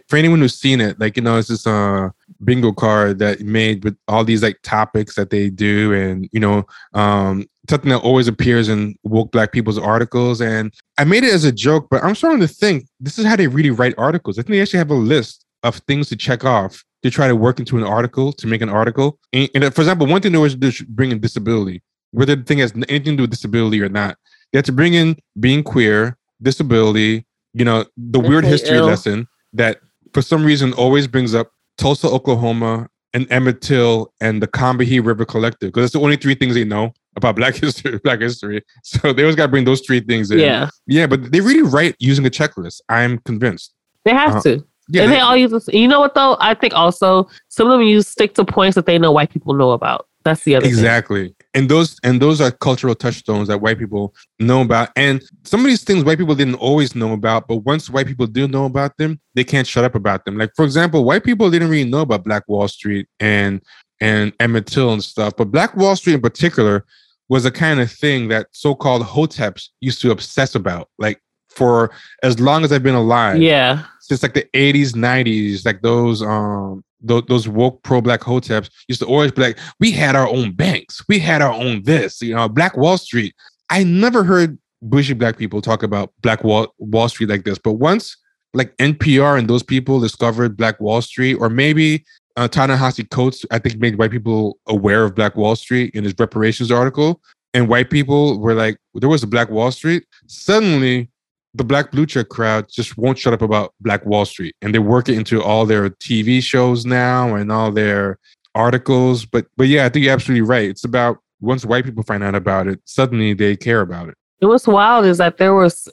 [0.09, 2.11] for anyone who's seen it, like you know, it's just uh
[2.45, 6.67] bingo card that made with all these like topics that they do and you know
[6.93, 10.41] um something that always appears in woke black people's articles.
[10.41, 13.37] And i made it as a joke but i'm starting to think this is how
[13.37, 14.39] they really write articles.
[14.39, 17.37] I think they actually have a list of things to check off to try to
[17.37, 19.19] work into an article to make an article.
[19.33, 22.37] And, and uh, for example one thing they always do is bring in disability whether
[22.37, 24.17] the thing has anything to do with disability or not.
[24.53, 27.27] They have to bring in being queer disability
[27.57, 28.87] you know the weird history Ill.
[28.87, 29.81] lesson that
[30.13, 35.25] for some reason always brings up Tulsa, Oklahoma, and Emmett Till and the Combahee River
[35.25, 37.99] Collective because it's the only three things they know about Black history.
[37.99, 38.63] Black history.
[38.83, 40.39] So they always got to bring those three things in.
[40.39, 42.81] Yeah, yeah, but they really write using a checklist.
[42.89, 43.75] I'm convinced
[44.05, 44.67] they have uh, to.
[44.89, 45.69] Yeah, and they, they all use this.
[45.69, 46.37] You know what though?
[46.41, 49.55] I think also some of them use stick to points that they know white people
[49.55, 50.07] know about.
[50.27, 51.29] That's the other exactly.
[51.29, 51.35] Thing.
[51.55, 54.91] And those and those are cultural touchstones that white people know about.
[54.97, 58.27] And some of these things white people didn't always know about, but once white people
[58.27, 60.37] do know about them, they can't shut up about them.
[60.37, 63.61] Like for example, white people didn't really know about Black Wall Street and
[64.01, 66.85] and Emmett Till and stuff, but Black Wall Street in particular
[67.29, 70.89] was a kind of thing that so-called hoteps used to obsess about.
[70.99, 71.21] Like
[71.57, 71.91] for
[72.23, 73.41] as long as I've been alive.
[73.41, 73.85] Yeah.
[74.01, 79.01] Since like the 80s, 90s, like those um those, those woke pro black hoteps used
[79.01, 82.35] to always be like, we had our own banks, we had our own this, you
[82.35, 83.35] know, Black Wall Street.
[83.71, 87.75] I never heard bushy black people talk about Black Wall Wall Street like this, but
[87.75, 88.17] once
[88.55, 92.05] like NPR and those people discovered Black Wall Street, or maybe
[92.37, 96.15] uh, Ta-Nehisi Coates, I think, made white people aware of Black Wall Street in his
[96.19, 97.21] reparations article,
[97.55, 100.05] and white people were like, there was a Black Wall Street.
[100.27, 101.09] Suddenly,
[101.55, 104.79] the black blue check crowd just won't shut up about Black Wall Street, and they
[104.79, 108.19] work it into all their TV shows now and all their
[108.55, 109.25] articles.
[109.25, 110.69] But but yeah, I think you're absolutely right.
[110.69, 114.15] It's about once white people find out about it, suddenly they care about it.
[114.41, 115.89] It was wild is that there was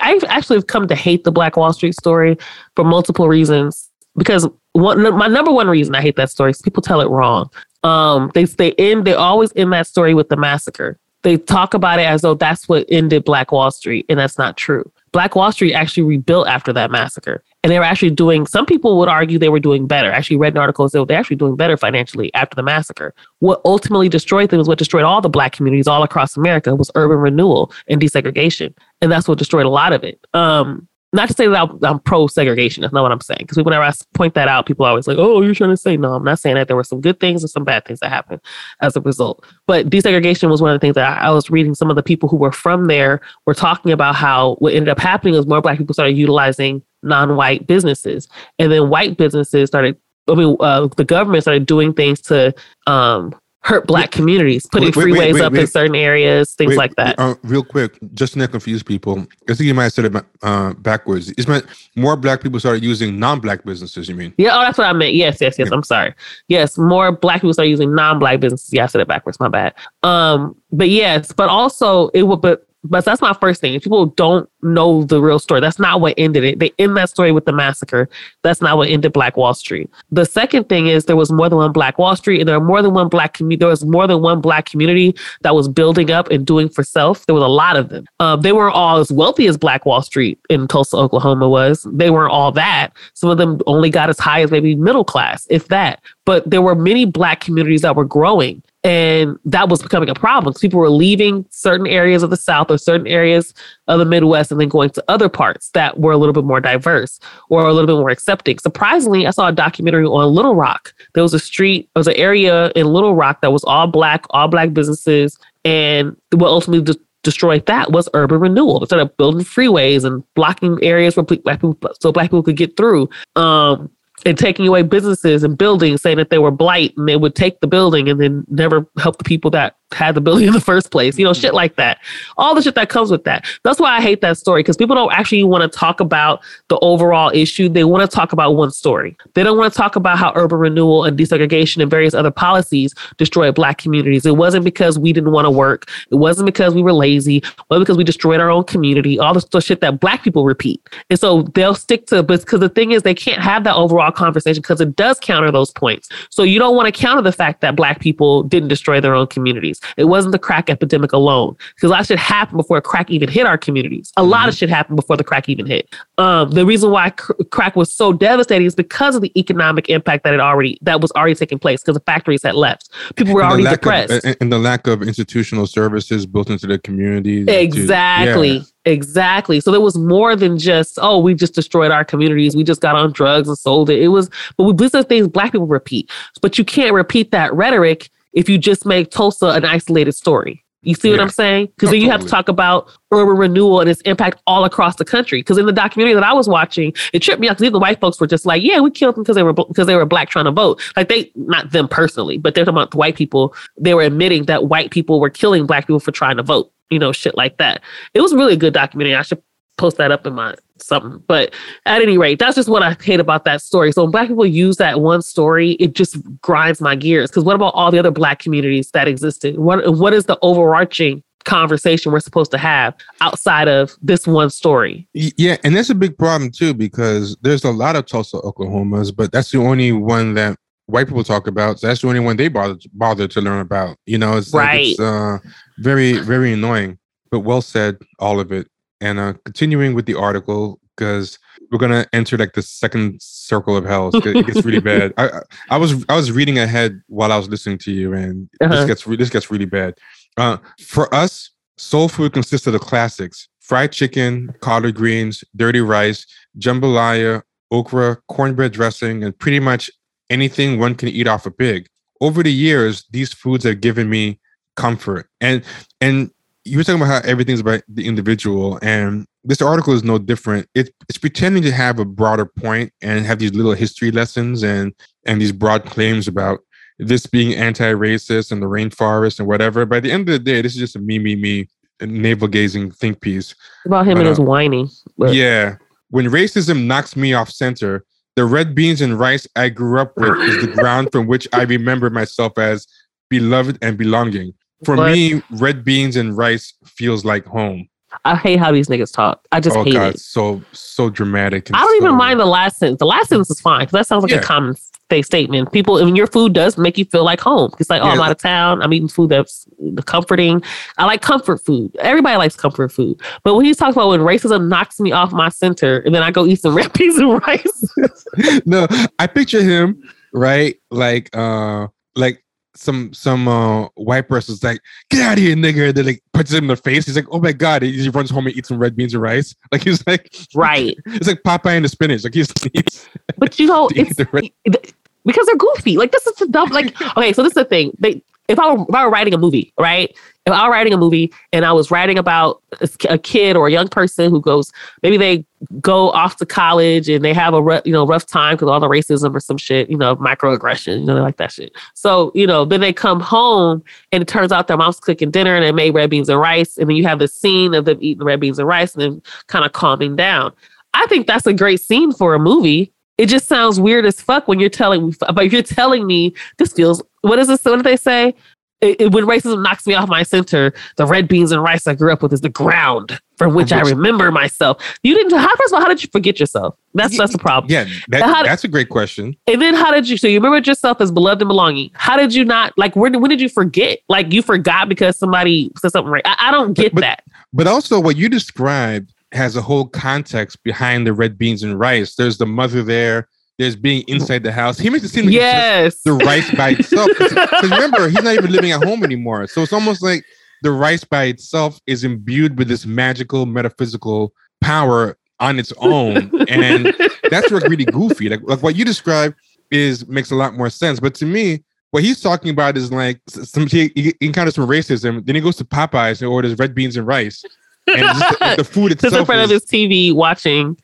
[0.00, 2.36] I actually have come to hate the Black Wall Street story
[2.76, 6.82] for multiple reasons because one my number one reason I hate that story is people
[6.82, 7.50] tell it wrong.
[7.82, 10.98] Um, they they end they always end that story with the massacre.
[11.22, 14.56] They talk about it as though that's what ended Black Wall Street, and that's not
[14.56, 14.90] true.
[15.12, 17.42] Black Wall Street actually rebuilt after that massacre.
[17.62, 20.10] And they were actually doing, some people would argue they were doing better.
[20.10, 23.12] Actually, read in articles that they're actually doing better financially after the massacre.
[23.40, 26.90] What ultimately destroyed them was what destroyed all the Black communities all across America was
[26.94, 28.72] urban renewal and desegregation.
[29.02, 30.24] And that's what destroyed a lot of it.
[30.32, 32.82] Um, not to say that I'm, I'm pro segregation.
[32.82, 33.40] That's not what I'm saying.
[33.40, 35.96] Because whenever I point that out, people are always like, oh, you're trying to say,
[35.96, 36.68] no, I'm not saying that.
[36.68, 38.40] There were some good things and some bad things that happened
[38.80, 39.44] as a result.
[39.66, 41.74] But desegregation was one of the things that I, I was reading.
[41.74, 45.00] Some of the people who were from there were talking about how what ended up
[45.00, 48.28] happening was more Black people started utilizing non white businesses.
[48.58, 49.96] And then white businesses started,
[50.28, 52.54] I mean, uh, the government started doing things to
[52.86, 56.94] um, hurt black communities, putting wait, freeways wait, wait, up in certain areas, things like
[56.96, 57.18] that.
[57.18, 60.24] Uh, real quick, just to not confuse people, I think you might have said it
[60.42, 61.30] uh, backwards.
[61.32, 64.08] It's meant more black people started using non-black businesses.
[64.08, 64.32] You mean?
[64.38, 64.56] Yeah.
[64.56, 65.14] Oh, that's what I meant.
[65.14, 65.68] Yes, yes, yes.
[65.68, 65.74] Yeah.
[65.74, 66.14] I'm sorry.
[66.48, 68.72] Yes, more black people started using non-black businesses.
[68.72, 69.38] Yeah, I said it backwards.
[69.40, 69.74] My bad.
[70.02, 72.40] Um, but yes, but also it would.
[72.40, 73.78] But But that's my first thing.
[73.80, 75.60] People don't know the real story.
[75.60, 76.58] That's not what ended it.
[76.58, 78.08] They end that story with the massacre.
[78.42, 79.90] That's not what ended Black Wall Street.
[80.10, 82.64] The second thing is there was more than one Black Wall Street, and there were
[82.64, 83.58] more than one Black community.
[83.60, 87.26] There was more than one Black community that was building up and doing for self.
[87.26, 88.06] There was a lot of them.
[88.18, 91.86] Um, they weren't all as wealthy as Black Wall Street in Tulsa, Oklahoma was.
[91.92, 92.90] They weren't all that.
[93.12, 96.00] Some of them only got as high as maybe middle class, if that.
[96.24, 100.52] But there were many Black communities that were growing and that was becoming a problem
[100.52, 103.52] because people were leaving certain areas of the South or certain areas
[103.88, 106.60] of the Midwest and then going to other parts that were a little bit more
[106.60, 108.58] diverse or a little bit more accepting.
[108.58, 110.94] Surprisingly, I saw a documentary on Little Rock.
[111.12, 114.24] There was a street, there was an area in Little Rock that was all black,
[114.30, 115.38] all black businesses.
[115.64, 118.80] And what ultimately de- destroyed that was urban renewal.
[118.80, 122.78] Instead of building freeways and blocking areas where black people, so black people could get
[122.78, 123.10] through.
[123.36, 123.90] Um,
[124.26, 127.60] and taking away businesses and buildings, saying that they were blight and they would take
[127.60, 130.90] the building and then never help the people that had the building in the first
[130.90, 131.98] place, you know, shit like that.
[132.36, 133.46] All the shit that comes with that.
[133.62, 136.78] That's why I hate that story because people don't actually want to talk about the
[136.78, 137.68] overall issue.
[137.68, 139.16] They want to talk about one story.
[139.34, 142.94] They don't want to talk about how urban renewal and desegregation and various other policies
[143.16, 144.26] destroyed Black communities.
[144.26, 145.88] It wasn't because we didn't want to work.
[146.10, 147.38] It wasn't because we were lazy.
[147.38, 149.18] It wasn't because we destroyed our own community.
[149.18, 150.80] All the shit that Black people repeat.
[151.08, 154.12] And so they'll stick to, but because the thing is, they can't have that overall
[154.12, 156.08] conversation because it does counter those points.
[156.30, 159.26] So you don't want to counter the fact that Black people didn't destroy their own
[159.26, 159.79] communities.
[159.96, 163.28] It wasn't the crack epidemic alone because a lot of shit happened before crack even
[163.28, 164.12] hit our communities.
[164.16, 164.30] A mm-hmm.
[164.30, 165.94] lot of shit happened before the crack even hit.
[166.18, 170.24] Um, the reason why cr- crack was so devastating is because of the economic impact
[170.24, 172.90] that it already that was already taking place because the factories had left.
[173.16, 177.46] People were already depressed, of, and the lack of institutional services built into the communities.
[177.48, 178.48] Exactly.
[178.50, 178.62] To, yeah.
[178.86, 179.60] Exactly.
[179.60, 182.56] So there was more than just, oh, we just destroyed our communities.
[182.56, 184.00] We just got on drugs and sold it.
[184.00, 186.10] It was, but we, these are things black people repeat.
[186.40, 190.64] But you can't repeat that rhetoric if you just make Tulsa an isolated story.
[190.82, 191.16] You see yeah.
[191.16, 191.66] what I'm saying?
[191.66, 195.04] Because then you have to talk about urban renewal and its impact all across the
[195.04, 195.40] country.
[195.40, 198.00] Because in the documentary that I was watching, it tripped me out because the white
[198.00, 200.30] folks were just like, "Yeah, we killed them because they were because they were black
[200.30, 203.54] trying to vote." Like they, not them personally, but they're talking about the white people.
[203.78, 206.72] They were admitting that white people were killing black people for trying to vote.
[206.88, 207.82] You know, shit like that.
[208.14, 209.14] It was really a good documentary.
[209.14, 209.42] I should
[209.76, 211.22] post that up in my something.
[211.26, 211.54] But
[211.86, 213.92] at any rate, that's just what I hate about that story.
[213.92, 217.30] So when black people use that one story, it just grinds my gears.
[217.30, 219.58] Because what about all the other black communities that existed?
[219.58, 225.08] What what is the overarching conversation we're supposed to have outside of this one story?
[225.14, 229.32] Yeah, and that's a big problem too, because there's a lot of Tulsa, Oklahomas, but
[229.32, 231.80] that's the only one that white people talk about.
[231.80, 233.96] So that's the only one they bother bother to learn about.
[234.06, 234.74] You know, it's right.
[234.74, 235.38] Like it's uh,
[235.78, 236.98] very very annoying.
[237.30, 238.66] But well said, all of it.
[239.00, 241.38] And uh, continuing with the article, because
[241.70, 244.10] we're gonna enter like the second circle of hell.
[244.12, 245.12] It gets really bad.
[245.16, 248.74] I, I was I was reading ahead while I was listening to you, and uh-huh.
[248.74, 249.94] this gets this gets really bad.
[250.36, 256.26] Uh, for us, soul food consists of the classics: fried chicken, collard greens, dirty rice,
[256.58, 259.90] jambalaya, okra, cornbread dressing, and pretty much
[260.28, 261.86] anything one can eat off a pig.
[262.20, 264.38] Over the years, these foods have given me
[264.76, 265.62] comfort, and
[266.00, 266.30] and
[266.64, 270.68] you were talking about how everything's about the individual, and this article is no different.
[270.74, 274.94] It, it's pretending to have a broader point and have these little history lessons and
[275.24, 276.60] and these broad claims about
[276.98, 279.86] this being anti-racist and the rainforest and whatever.
[279.86, 281.68] By the end of the day, this is just a me, me, me,
[282.02, 283.54] navel gazing think piece
[283.86, 284.88] about him and his uh, whining.
[285.16, 285.34] But.
[285.34, 285.76] Yeah,
[286.10, 288.04] when racism knocks me off center,
[288.36, 291.62] the red beans and rice I grew up with is the ground from which I
[291.62, 292.86] remember myself as
[293.28, 294.52] beloved and belonging.
[294.84, 297.88] For but, me, red beans and rice feels like home.
[298.24, 299.46] I hate how these niggas talk.
[299.52, 300.20] I just oh, hate God, it.
[300.20, 301.70] So so dramatic.
[301.72, 302.06] I don't so...
[302.06, 302.98] even mind the last sentence.
[302.98, 304.38] The last sentence is fine because that sounds like yeah.
[304.38, 304.74] a common
[305.20, 305.72] statement.
[305.72, 307.72] People, I mean, your food does make you feel like home.
[307.80, 308.80] It's like, oh, I'm out of town.
[308.80, 309.66] I'm eating food that's
[310.06, 310.62] comforting.
[310.98, 311.94] I like comfort food.
[311.98, 313.20] Everybody likes comfort food.
[313.42, 316.30] But when he's talking about when racism knocks me off my center, and then I
[316.30, 317.94] go eat some red peas and rice.
[318.66, 318.86] no,
[319.18, 320.00] I picture him
[320.32, 324.80] right, like, uh, like some some uh, white person's like,
[325.10, 327.06] "Get out of here, nigger!" And then like punches him in the face.
[327.06, 329.54] He's like, "Oh my god!" He runs home and eats some red beans and rice.
[329.72, 330.96] Like he's like, right.
[331.06, 332.24] It's like Popeye and the spinach.
[332.24, 332.52] Like he's.
[332.72, 333.08] he's
[333.38, 335.96] but you know, it's because they're goofy.
[335.96, 336.70] Like this is the dumb.
[336.70, 337.96] Like okay, so this is the thing.
[337.98, 340.14] They if I were if I were writing a movie, right?
[340.50, 342.62] If I were writing a movie and I was writing about
[343.08, 344.72] a kid or a young person who goes,
[345.02, 345.44] maybe they
[345.80, 348.88] go off to college and they have a you know rough time because all the
[348.88, 351.72] racism or some shit, you know, microaggression, you know, they like that shit.
[351.94, 353.82] So you know, then they come home
[354.12, 356.76] and it turns out their mom's cooking dinner and they made red beans and rice,
[356.76, 359.22] and then you have the scene of them eating red beans and rice and then
[359.46, 360.52] kind of calming down.
[360.94, 364.48] I think that's a great scene for a movie it just sounds weird as fuck
[364.48, 367.62] when you're telling me, but you're telling me this feels, what is this?
[367.66, 368.34] What did they say?
[368.80, 371.94] It, it- when racism knocks me off my center, the red beans and rice I
[371.94, 374.82] grew up with is the ground from which I remember myself.
[375.02, 375.38] You didn't.
[375.38, 376.76] How first of all, how did you forget yourself?
[376.94, 377.70] That's that's the problem.
[377.70, 379.36] Yeah, that, How- that's a great question.
[379.46, 380.16] And then how did you?
[380.16, 381.90] So you remembered yourself as beloved and belonging.
[381.94, 382.96] How did you not like?
[382.96, 384.00] When when did you forget?
[384.08, 386.22] Like you forgot because somebody said something right.
[386.26, 387.22] I, I don't get but- that.
[387.52, 392.14] But also, what you described has a whole context behind the red beans and rice.
[392.16, 393.28] There's the mother there.
[393.60, 394.14] There's being mm-hmm.
[394.14, 394.78] inside the house.
[394.78, 396.00] He makes it seem like Yes.
[396.00, 397.08] the rice by itself.
[397.08, 399.46] Because remember, he's not even living at home anymore.
[399.48, 400.24] So it's almost like
[400.62, 404.32] the rice by itself is imbued with this magical metaphysical
[404.62, 406.86] power on its own, and
[407.30, 408.30] that's what's really goofy.
[408.30, 409.34] Like, like what you described
[409.70, 410.98] is makes a lot more sense.
[410.98, 415.26] But to me, what he's talking about is like some he, he encounters some racism.
[415.26, 417.44] Then he goes to Popeyes and orders red beans and rice,
[417.88, 419.26] and just the, the food Just in itself.
[419.26, 420.78] front of his TV watching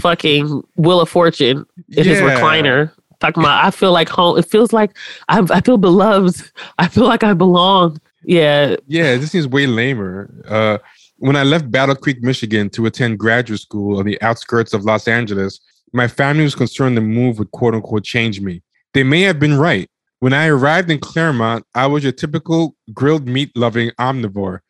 [0.00, 2.92] fucking Wheel of Fortune in his recliner.
[3.20, 4.38] Talking about, I feel like home.
[4.38, 4.96] It feels like
[5.28, 6.50] I, I feel beloved.
[6.78, 8.00] I feel like I belong.
[8.24, 10.30] Yeah, Yeah, this seems way lamer.
[10.46, 10.78] Uh,
[11.16, 15.08] when I left Battle Creek, Michigan to attend graduate school on the outskirts of Los
[15.08, 15.58] Angeles,
[15.92, 18.62] my family was concerned the move would quote unquote change me.
[18.94, 19.88] They may have been right.
[20.20, 24.60] When I arrived in Claremont, I was your typical grilled meat loving omnivore.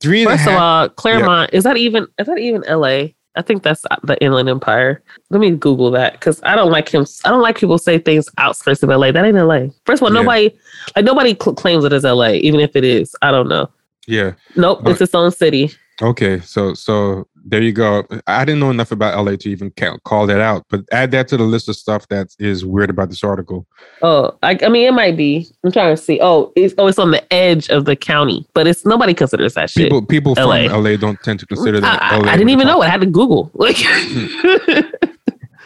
[0.00, 3.14] Three First of all, Claremont is that even is that even L.A.
[3.38, 5.00] I think that's the Inland Empire.
[5.30, 7.06] Let me Google that because I don't like him.
[7.24, 9.12] I don't like people say things outskirts of L.A.
[9.12, 9.70] That ain't L.A.
[9.86, 10.22] First of all, Yeah.
[10.22, 10.58] nobody
[10.96, 12.38] like nobody cl- claims it as L.A.
[12.38, 13.70] Even if it is, I don't know.
[14.08, 14.32] yeah.
[14.56, 15.70] Nope, But- it's its own city.
[16.00, 16.40] Okay.
[16.40, 18.04] So so there you go.
[18.26, 19.72] I didn't know enough about LA to even
[20.04, 23.08] call that out, but add that to the list of stuff that is weird about
[23.08, 23.66] this article.
[24.02, 25.48] Oh, I, I mean, it might be.
[25.64, 26.20] I'm trying to see.
[26.20, 29.70] Oh, it's oh, it's on the edge of the county, but it's nobody considers that
[29.70, 29.84] shit.
[29.84, 30.68] People people LA.
[30.68, 32.02] from LA don't tend to consider that.
[32.02, 32.86] I, I- LA I didn't even know it.
[32.86, 33.50] I had to Google.
[33.58, 34.80] Like, hmm.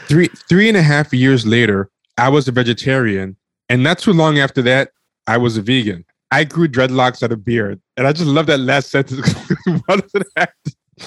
[0.08, 3.36] three three and a half years later, I was a vegetarian,
[3.68, 4.90] and not too long after that,
[5.26, 6.04] I was a vegan.
[6.32, 9.20] I grew dreadlocks out of beard, and I just love that last sentence.
[9.86, 10.02] what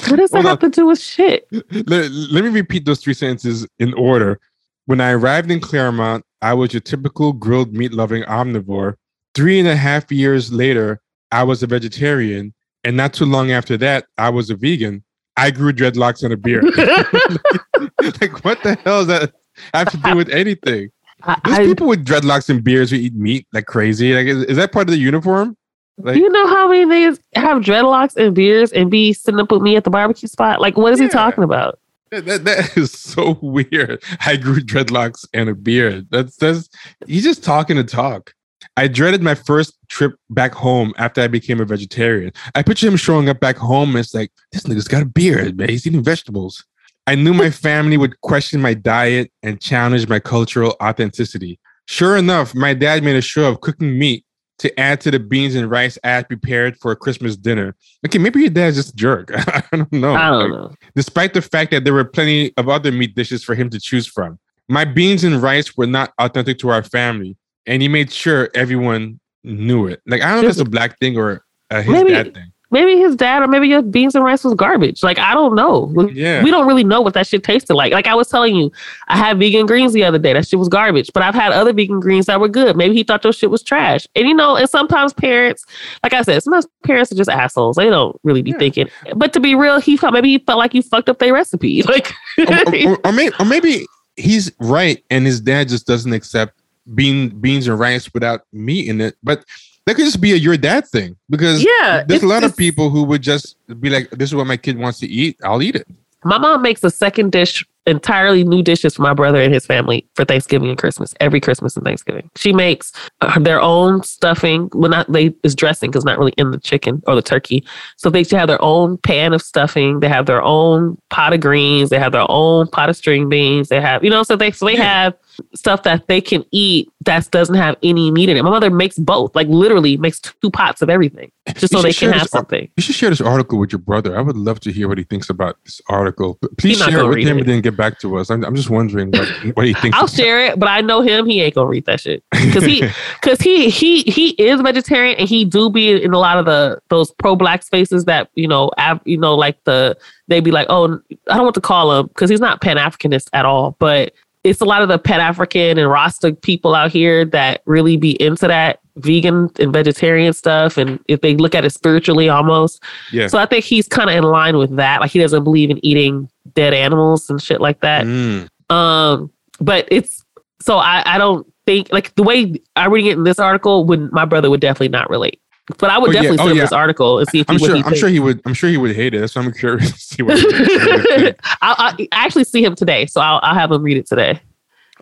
[0.07, 1.47] what does that have to do with shit?
[1.51, 4.39] let, let me repeat those three sentences in order.
[4.86, 8.95] When I arrived in Claremont, I was your typical grilled meat loving omnivore.
[9.34, 11.01] Three and a half years later,
[11.32, 12.53] I was a vegetarian,
[12.84, 15.03] and not too long after that, I was a vegan.
[15.38, 16.65] I grew dreadlocks and a beard.
[18.21, 19.34] like, what the hell does that
[19.73, 20.91] have to do with anything?
[21.26, 24.13] I, There's I- people with dreadlocks and beards who eat meat like crazy.
[24.13, 25.57] Like, is, is that part of the uniform?
[25.97, 29.49] Like, do you know how many niggas have dreadlocks and beards and be sitting up
[29.51, 30.59] with me at the barbecue spot?
[30.59, 31.05] Like, what is Yeah.
[31.07, 31.80] he talking about?
[32.11, 34.03] that, that, that is so weird.
[34.26, 36.07] I grew dreadlocks and a beard.
[36.11, 36.69] That's that's
[37.07, 38.34] he's just talking to talk.
[38.78, 42.32] I dreaded my first trip back home after I became a vegetarian.
[42.55, 45.57] I picture him showing up back home and it's like, this nigga's got a beard,
[45.57, 45.69] man.
[45.69, 46.65] He's eating vegetables.
[47.08, 51.60] I knew my family would question my diet and challenge my cultural authenticity.
[51.88, 54.26] Sure enough, my dad made a show of cooking meat
[54.58, 57.76] to add to the beans and rice I had prepared for a Christmas dinner.
[58.06, 59.30] Okay, maybe your dad's just a jerk.
[59.36, 60.16] I don't know.
[60.16, 60.74] I don't Like, know.
[60.95, 64.08] despite the fact that there were plenty of other meat dishes for him to choose
[64.08, 64.39] from.
[64.68, 67.38] My beans and rice were not authentic to our family,
[67.68, 70.01] and he made sure everyone knew it.
[70.08, 72.51] Like I don't know if it's a black thing or a his Maybe- dad thing.
[72.76, 75.01] Maybe his dad or maybe your beans and rice was garbage.
[75.01, 75.91] Like, I don't know.
[76.13, 76.43] Yeah.
[76.43, 77.93] We don't really know what that shit tasted like.
[77.93, 78.69] Like I was telling you,
[79.07, 80.34] I had vegan greens the other day.
[80.34, 81.09] That shit was garbage.
[81.13, 82.76] But I've had other vegan greens that were good.
[82.76, 84.07] Maybe he thought those shit was trash.
[84.15, 85.65] And you know, and sometimes parents,
[86.03, 87.78] like I said, sometimes parents are just assholes.
[87.78, 88.57] They don't really be Yeah.
[88.59, 88.89] thinking.
[89.15, 91.82] But to be real, he felt maybe he felt like you fucked up their recipe.
[91.88, 93.86] Like or, or, or, or maybe, or maybe
[94.17, 96.61] he's right, and his dad just doesn't accept
[96.93, 99.15] bean beans and rice without meat in it.
[99.23, 99.45] But
[99.86, 102.90] that could just be a your dad thing because yeah, there's a lot of people
[102.90, 105.38] who would just be like, "This is what my kid wants to eat.
[105.44, 105.88] I'll eat it."
[106.24, 110.08] My mom makes a second dish, entirely new dishes for my brother and his family
[110.16, 111.14] for Thanksgiving and Christmas.
[111.20, 114.68] Every Christmas and Thanksgiving, she makes uh, their own stuffing.
[114.74, 117.64] Well, not they is dressing because not really in the chicken or the turkey.
[117.98, 120.00] So they have their own pan of stuffing.
[120.00, 121.92] They have their own pot of greens.
[121.92, 123.70] They have their own pot of string beans.
[123.70, 125.04] They have you know so they so they Yeah.
[125.04, 125.14] have
[125.54, 128.44] stuff that they can eat that doesn't have any meat in it.
[128.44, 131.94] My mother makes both, like literally makes two pots of everything just You so they
[131.94, 132.70] can have this something.
[132.76, 134.18] You should share this article with your brother.
[134.18, 136.38] I would love to hear what he thinks about this article.
[136.42, 137.42] But please share it with him it.
[137.42, 138.30] and then get back to us.
[138.30, 139.98] I'm, I'm just wondering what, what he thinks.
[139.98, 141.26] I'll share it, but I know him.
[141.28, 142.88] He ain't gonna read that shit because he
[143.22, 146.80] because he he he is vegetarian and he do be in a lot of the
[146.90, 150.68] those pro black spaces that you know av- you know like the they be like
[150.70, 154.14] oh I don't want to call him because he's not pan Africanist at all, but
[154.46, 158.22] it's a lot of the pan African and Rasta people out here that really be
[158.22, 162.82] into that vegan and vegetarian stuff and if they look at it spiritually almost
[163.12, 163.28] yeah.
[163.28, 165.86] so i think he's kind of in line with that like he doesn't believe in
[165.86, 168.48] eating dead animals and shit like that Mm.
[168.70, 169.30] um,
[169.60, 170.24] but it's
[170.62, 174.12] so I, I don't think like the way I'm reading it in this article would
[174.12, 175.41] my brother would definitely not relate.
[175.80, 176.22] But I would Oh, yeah.
[176.22, 176.63] definitely Oh, send him yeah.
[176.63, 177.76] this article and see if I'm he, sure.
[177.78, 178.41] I'm sure he would.
[178.45, 179.20] I'm sure he would hate it.
[179.20, 180.38] That's why I'm curious to see what.
[180.38, 181.39] He would, what he would think.
[181.61, 184.39] I, I, actually see him today, so I'll, I'll have him read it today.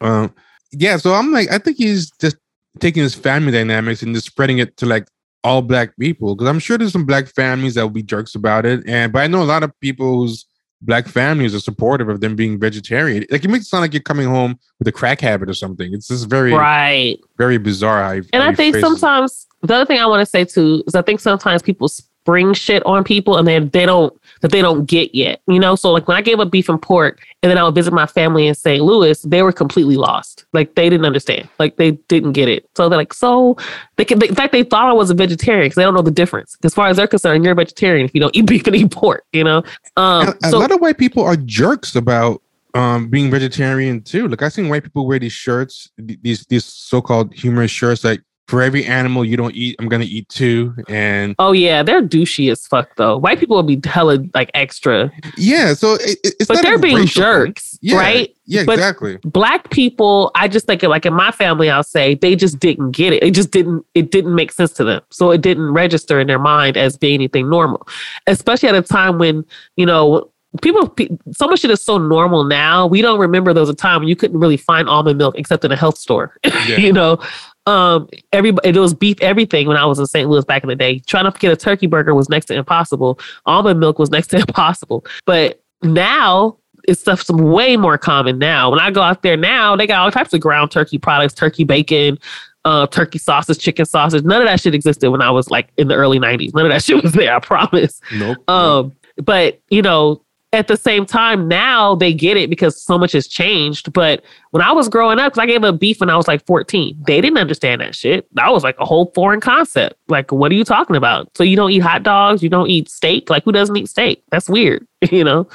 [0.01, 0.33] Um,
[0.71, 0.97] yeah.
[0.97, 2.37] So I'm like, I think he's just
[2.79, 5.07] taking his family dynamics and just spreading it to like
[5.43, 8.65] all black people because I'm sure there's some black families that will be jerks about
[8.65, 10.45] it, and but I know a lot of people whose
[10.85, 13.25] black families are supportive of them being vegetarian.
[13.31, 15.93] Like it makes it sound like you're coming home with a crack habit or something.
[15.93, 17.17] It's just very, Right.
[17.37, 18.13] very bizarre.
[18.33, 18.81] And how I think it.
[18.81, 21.87] sometimes the other thing I want to say too is I think sometimes people
[22.23, 25.41] spring shit on people and then they don't that they don't get yet.
[25.47, 27.75] You know, so like when I gave up beef and pork and then I would
[27.75, 28.81] visit my family in St.
[28.81, 30.45] Louis, they were completely lost.
[30.53, 31.49] Like they didn't understand.
[31.59, 32.69] Like they didn't get it.
[32.75, 33.57] So they're like, so
[33.97, 34.19] they can.
[34.19, 36.57] they, in fact, they thought I was a vegetarian because they don't know the difference.
[36.63, 38.91] As far as they're concerned, you're a vegetarian if you don't eat beef and eat
[38.91, 39.25] pork.
[39.33, 39.63] You know.
[39.97, 40.29] Um.
[40.29, 42.41] a, a so lot of white people are jerks about
[42.73, 44.29] um being vegetarian too.
[44.29, 48.61] Like I've seen white people wear these shirts, these these so-called humorous shirts, like for
[48.61, 50.73] every animal you don't eat, I'm gonna eat two.
[50.89, 53.17] And oh yeah, they're douchey as fuck though.
[53.17, 57.05] White people will be hella like extra, yeah, so it, it- it's but they're being
[57.05, 58.35] jerks, Yeah, right?
[58.45, 59.17] Yeah, But- exactly.
[59.23, 63.13] black people i just think like in my family i'll say they just didn't get
[63.13, 66.27] it it just didn't it didn't make sense to them so it didn't register in
[66.27, 67.87] their mind as being anything normal
[68.27, 69.45] especially at a time when
[69.77, 70.29] you know
[70.61, 73.73] people pe- so much shit is so normal now we don't remember there was a
[73.73, 76.75] time when you couldn't really find almond milk except in a health store Yeah.
[76.77, 77.17] you know
[77.65, 80.75] um everybody it was beef everything when i was in st louis back in the
[80.75, 84.27] day trying to get a turkey burger was next to impossible almond milk was next
[84.27, 86.57] to impossible but now
[86.87, 88.69] it's stuff's way more common now.
[88.69, 91.63] When I go out there now, they got all types of ground turkey products, turkey
[91.63, 92.19] bacon,
[92.65, 94.23] uh, turkey sausage, chicken sausage.
[94.23, 96.53] None of that shit existed when I was like in the early 90s.
[96.53, 98.01] None of that shit was there, I promise.
[98.13, 98.49] Nope.
[98.49, 100.22] Um, but you know,
[100.53, 103.91] at the same time, now they get it because so much has changed.
[103.91, 106.45] But when I was growing up, because I gave up beef when I was like
[106.45, 108.27] 14, they didn't understand that shit.
[108.35, 109.95] That was like a whole foreign concept.
[110.07, 111.35] Like, what are you talking about?
[111.35, 113.31] So you don't eat hot dogs, you don't eat steak?
[113.31, 114.23] Like, who doesn't eat steak?
[114.29, 115.47] That's weird, you know?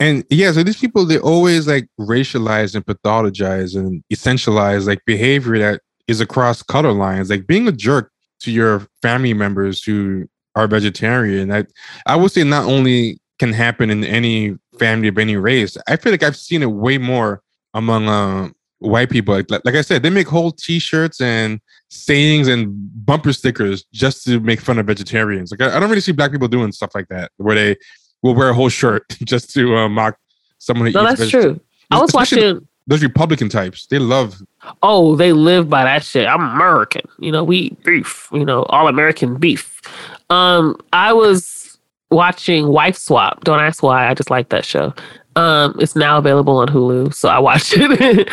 [0.00, 5.58] And yeah, so these people they always like racialize and pathologize and essentialize like behavior
[5.58, 7.28] that is across color lines.
[7.28, 11.52] Like being a jerk to your family members who are vegetarian.
[11.52, 11.64] I
[12.06, 15.76] I would say not only can happen in any family of any race.
[15.86, 17.42] I feel like I've seen it way more
[17.74, 19.34] among uh, white people.
[19.34, 22.74] Like, like I said, they make whole T-shirts and sayings and
[23.06, 25.50] bumper stickers just to make fun of vegetarians.
[25.50, 27.76] Like I, I don't really see black people doing stuff like that, where they
[28.22, 30.18] will wear a whole shirt just to uh, mock
[30.58, 31.60] someone who No, that's true.
[31.90, 32.68] I was Especially watching.
[32.86, 34.40] Those Republican types, they love.
[34.82, 36.26] Oh, they live by that shit.
[36.26, 37.02] I'm American.
[37.18, 38.30] You know, we eat beef.
[38.32, 39.82] You know, all American beef.
[40.30, 41.57] Um, I was
[42.10, 43.44] watching Wife Swap.
[43.44, 44.08] Don't ask why.
[44.08, 44.94] I just like that show.
[45.36, 48.28] Um, it's now available on Hulu, so I watched it.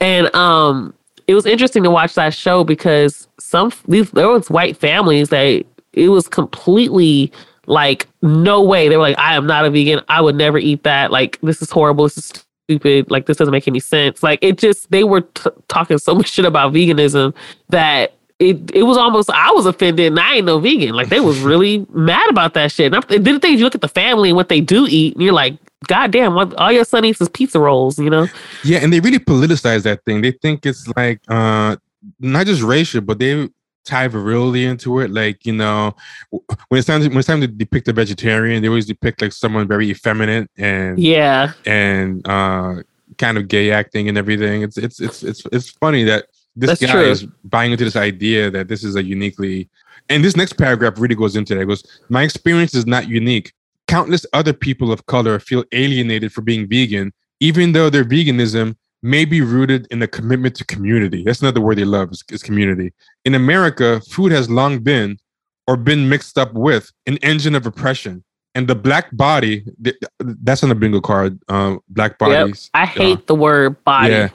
[0.00, 0.92] and um,
[1.26, 5.64] it was interesting to watch that show because some these there was white families that
[5.92, 7.32] it was completely
[7.66, 8.88] like no way.
[8.88, 10.00] They were like, I am not a vegan.
[10.08, 11.10] I would never eat that.
[11.10, 12.04] Like this is horrible.
[12.04, 12.32] This is
[12.66, 13.10] stupid.
[13.10, 14.22] Like this doesn't make any sense.
[14.22, 17.34] Like it just they were t- talking so much shit about veganism
[17.68, 20.94] that it it was almost I was offended and I ain't no vegan.
[20.94, 22.92] Like they was really mad about that shit.
[22.92, 25.14] And then the thing is, you look at the family and what they do eat,
[25.14, 25.54] and you're like,
[25.86, 28.26] God damn, what all your son eats is pizza rolls, you know?
[28.64, 30.22] Yeah, and they really politicize that thing.
[30.22, 31.76] They think it's like uh
[32.18, 33.48] not just racial, but they
[33.84, 35.10] tie virility into it.
[35.10, 35.94] Like you know,
[36.30, 39.32] when it's time to, when it's time to depict a vegetarian, they always depict like
[39.32, 41.52] someone very effeminate and Yeah.
[41.66, 42.76] and uh
[43.18, 44.62] kind of gay acting and everything.
[44.62, 46.26] It's it's it's it's it's funny that
[46.56, 47.10] this That's guy true.
[47.10, 49.68] is buying into this idea that this is a uniquely
[50.08, 51.62] and this next paragraph really goes into that.
[51.62, 53.52] It goes, My experience is not unique.
[53.86, 59.24] Countless other people of color feel alienated for being vegan, even though their veganism may
[59.24, 61.24] be rooted in a commitment to community.
[61.24, 62.92] That's another word they love is, is community.
[63.24, 65.18] In America, food has long been
[65.66, 68.24] or been mixed up with an engine of oppression.
[68.56, 71.40] And the black body, th- that's on the bingo card.
[71.48, 72.68] Uh, black bodies.
[72.74, 74.12] I hate the word body.
[74.12, 74.28] Yeah.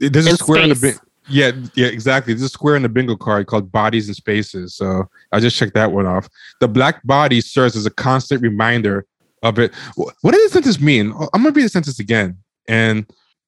[0.00, 1.00] There's a and square in the space.
[1.28, 2.32] Yeah, yeah, exactly.
[2.32, 4.74] There's a square in the bingo card called bodies and spaces.
[4.74, 6.28] So I just checked that one off.
[6.60, 9.06] The black body serves as a constant reminder
[9.42, 9.72] of it.
[9.96, 11.12] What does the sentence mean?
[11.14, 12.38] Oh, I'm gonna read the sentence again.
[12.68, 13.06] And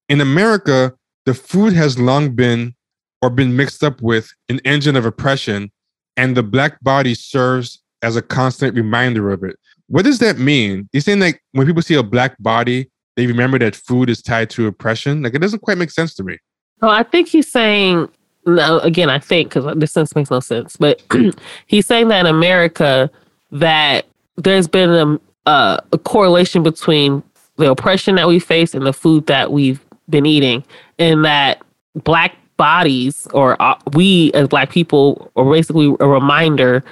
[0.08, 0.94] in America,
[1.24, 2.74] the food has long been
[3.22, 5.72] or been mixed up with an engine of oppression,
[6.16, 9.56] and the black body serves as a constant reminder of it.
[9.88, 10.88] What does that mean?
[10.92, 14.50] You're saying like when people see a black body, they remember that food is tied
[14.50, 15.22] to oppression?
[15.22, 16.38] Like it doesn't quite make sense to me.
[16.84, 18.10] Oh, I think he's saying
[18.44, 18.78] no.
[18.80, 21.02] Again, I think because this sense makes no sense, but
[21.66, 23.10] he's saying that in America
[23.52, 24.04] that
[24.36, 27.22] there's been a, a correlation between
[27.56, 30.62] the oppression that we face and the food that we've been eating,
[30.98, 31.62] and that
[31.94, 36.84] black bodies or uh, we as black people are basically a reminder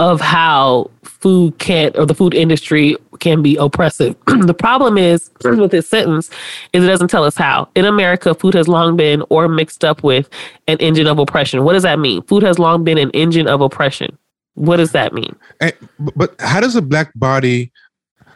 [0.00, 4.16] of how food can't or the food industry can be oppressive.
[4.26, 6.30] the problem is with this sentence
[6.72, 7.68] is it doesn't tell us how.
[7.74, 10.30] In America, food has long been or mixed up with
[10.68, 11.64] an engine of oppression.
[11.64, 12.22] What does that mean?
[12.22, 14.16] Food has long been an engine of oppression.
[14.54, 15.36] What does that mean?
[15.60, 15.74] And,
[16.16, 17.70] but how does a black body?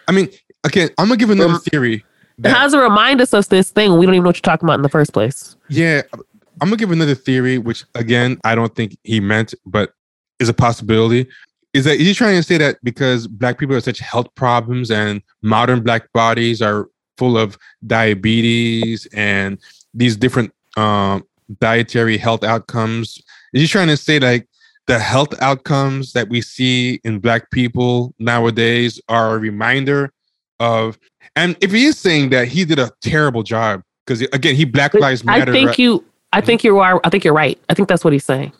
[0.06, 0.28] I mean,
[0.64, 2.04] again, I'm gonna give another theory.
[2.38, 3.96] That, how does it remind us of this thing?
[3.96, 5.56] We don't even know what you're talking about in the first place.
[5.70, 9.94] Yeah, I'm gonna give another theory, which again I don't think he meant, but
[10.40, 11.26] is a possibility.
[11.74, 15.20] Is that he's trying to say that because black people have such health problems and
[15.42, 19.58] modern black bodies are full of diabetes and
[19.92, 21.24] these different um,
[21.60, 23.20] dietary health outcomes?
[23.52, 24.48] Is he trying to say like
[24.86, 30.12] the health outcomes that we see in black people nowadays are a reminder
[30.60, 30.98] of
[31.36, 34.94] and if he is saying that he did a terrible job because again he black
[34.94, 35.78] lives matter i think right?
[35.78, 38.52] you i think you are i think you're right i think that's what he's saying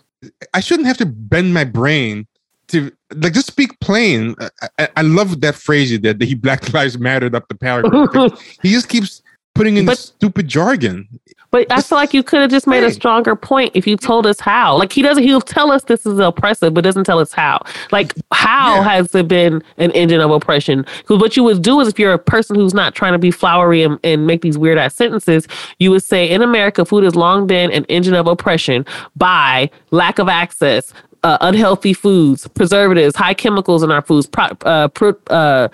[0.55, 2.27] i shouldn't have to bend my brain
[2.69, 4.35] to like just speak plain
[4.79, 8.41] i, I love that phrase you did that he black lives mattered up the paragraph
[8.63, 9.23] he just keeps
[9.55, 11.09] putting in but, stupid jargon.
[11.51, 14.27] But I feel like you could have just made a stronger point if you told
[14.27, 14.77] us how.
[14.77, 17.65] Like he doesn't, he'll tell us this is oppressive, but doesn't tell us how.
[17.93, 18.83] Like how yeah.
[18.83, 20.85] has it been an engine of oppression?
[20.99, 23.31] Because what you would do is if you're a person who's not trying to be
[23.31, 25.47] flowery and, and make these weird ass sentences,
[25.79, 28.85] you would say in America, food has long been an engine of oppression
[29.15, 30.93] by lack of access,
[31.25, 35.69] uh, unhealthy foods, preservatives, high chemicals in our foods, pro, uh, pro, uh,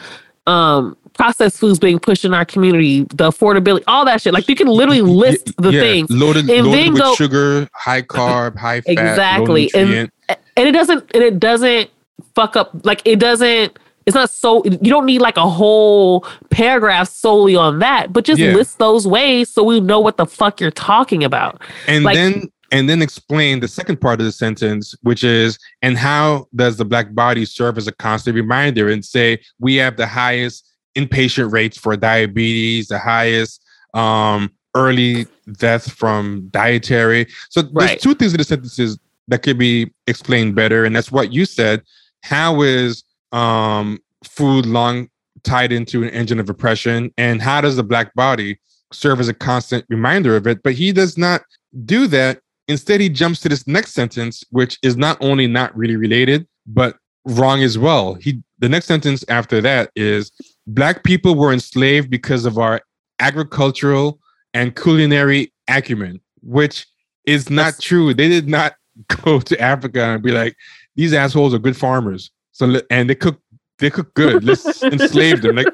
[0.47, 4.33] um, processed foods being pushed in our community, the affordability, all that shit.
[4.33, 7.69] Like you can literally list the yeah, things loaded, and loaded then with go, sugar,
[7.75, 11.91] high carb, high fat, exactly, and and it doesn't and it doesn't
[12.35, 13.79] fuck up like it doesn't.
[14.07, 18.41] It's not so you don't need like a whole paragraph solely on that, but just
[18.41, 18.55] yeah.
[18.55, 21.61] list those ways so we know what the fuck you're talking about.
[21.87, 25.99] And like, then and then explain the second part of the sentence, which is, and
[25.99, 30.07] how does the black body serve as a constant reminder and say, we have the
[30.07, 30.67] highest
[30.97, 33.65] inpatient rates for diabetes, the highest
[33.95, 35.27] um, early
[35.59, 37.27] death from dietary.
[37.49, 37.89] So right.
[37.89, 38.99] there's two things in the sentences
[39.29, 41.83] that could be explained better, and that's what you said.
[42.23, 45.09] How is um, food long
[45.43, 48.61] tied into an engine of oppression, and how does the black body
[48.93, 50.63] serve as a constant reminder of it?
[50.63, 51.43] But he does not
[51.85, 52.41] do that.
[52.69, 56.97] Instead, he jumps to this next sentence, which is not only not really related, but
[57.25, 58.15] wrong as well.
[58.15, 60.31] He the next sentence after that is
[60.67, 62.81] black people were enslaved because of our
[63.19, 64.19] agricultural
[64.55, 66.87] and culinary acumen, which
[67.27, 68.15] is not That's- true.
[68.15, 68.75] They did not
[69.25, 70.57] go to Africa and be like,
[70.97, 72.31] these assholes are good farmers.
[72.53, 73.41] So and they cook
[73.79, 74.45] they cook good.
[74.45, 75.57] Let's enslave them.
[75.57, 75.69] Like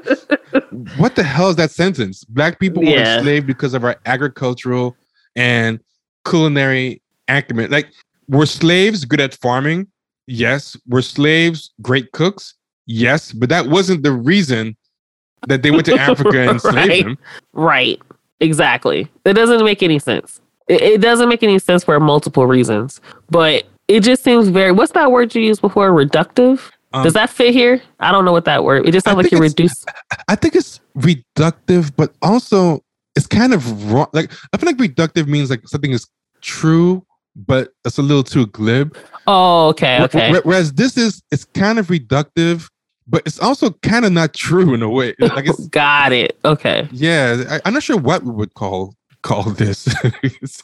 [0.97, 2.25] what the hell is that sentence?
[2.25, 4.97] Black people were enslaved because of our agricultural
[5.35, 5.81] and
[6.29, 7.71] culinary acumen.
[7.71, 7.89] Like
[8.29, 9.87] were slaves good at farming?
[10.27, 10.77] Yes.
[10.89, 12.55] Were slaves great cooks?
[12.87, 14.77] Yes, but that wasn't the reason
[15.49, 17.05] that they went to Africa and enslaved right.
[17.05, 17.19] them.
[17.53, 18.01] Right.
[18.41, 19.09] Exactly.
[19.25, 20.41] It doesn't make any sense.
[20.69, 23.01] It, it, doesn't make any sense for multiple reasons.
[23.31, 25.91] But it just seems very what's that word you used before?
[25.91, 26.71] Reductive?
[26.93, 27.83] Um, Does that fit here?
[28.01, 28.87] I don't know what that word.
[28.87, 29.85] It just sounds like you reduce.
[30.29, 32.83] I think it's reductive, but also
[33.15, 34.09] it's kind of wrong.
[34.13, 36.07] Like I feel like reductive means like something is
[36.47, 38.97] true, but it's a little too glib.
[39.27, 40.41] Oh, okay, okay.
[40.45, 42.71] Whereas this is it's kind of reductive,
[43.07, 45.15] but it's also kind of not true in a way.
[45.19, 46.39] Like it's got it.
[46.45, 46.89] Okay.
[46.93, 49.89] Yeah, I, am not sure what we would call call this.
[50.23, 50.63] it's,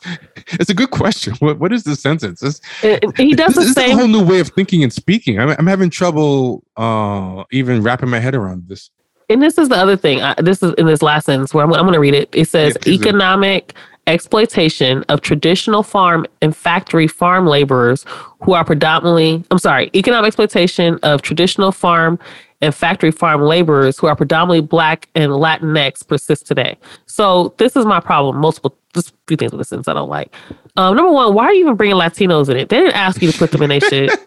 [0.52, 1.34] it's, a good question.
[1.40, 2.42] What what is the sentence?
[2.42, 3.96] It's, it, he does this, the same.
[3.96, 5.40] a whole new way of thinking and speaking.
[5.40, 8.90] I'm, I'm having trouble uh, even wrapping my head around this.
[9.28, 10.20] And this is the other thing.
[10.20, 12.28] I, this is in this last sentence where I'm, I'm going to read it.
[12.32, 13.74] It says yeah, economic
[14.06, 18.04] exploitation of traditional farm and factory farm laborers
[18.40, 22.18] who are predominantly, I'm sorry, economic exploitation of traditional farm
[22.60, 26.76] and factory farm laborers who are predominantly Black and Latinx persists today.
[27.06, 28.36] So this is my problem.
[28.36, 30.32] Multiple, just a few things with the sentence I don't like.
[30.76, 32.68] Um, number one, why are you even bringing Latinos in it?
[32.68, 34.10] They didn't ask you to put them in their shit.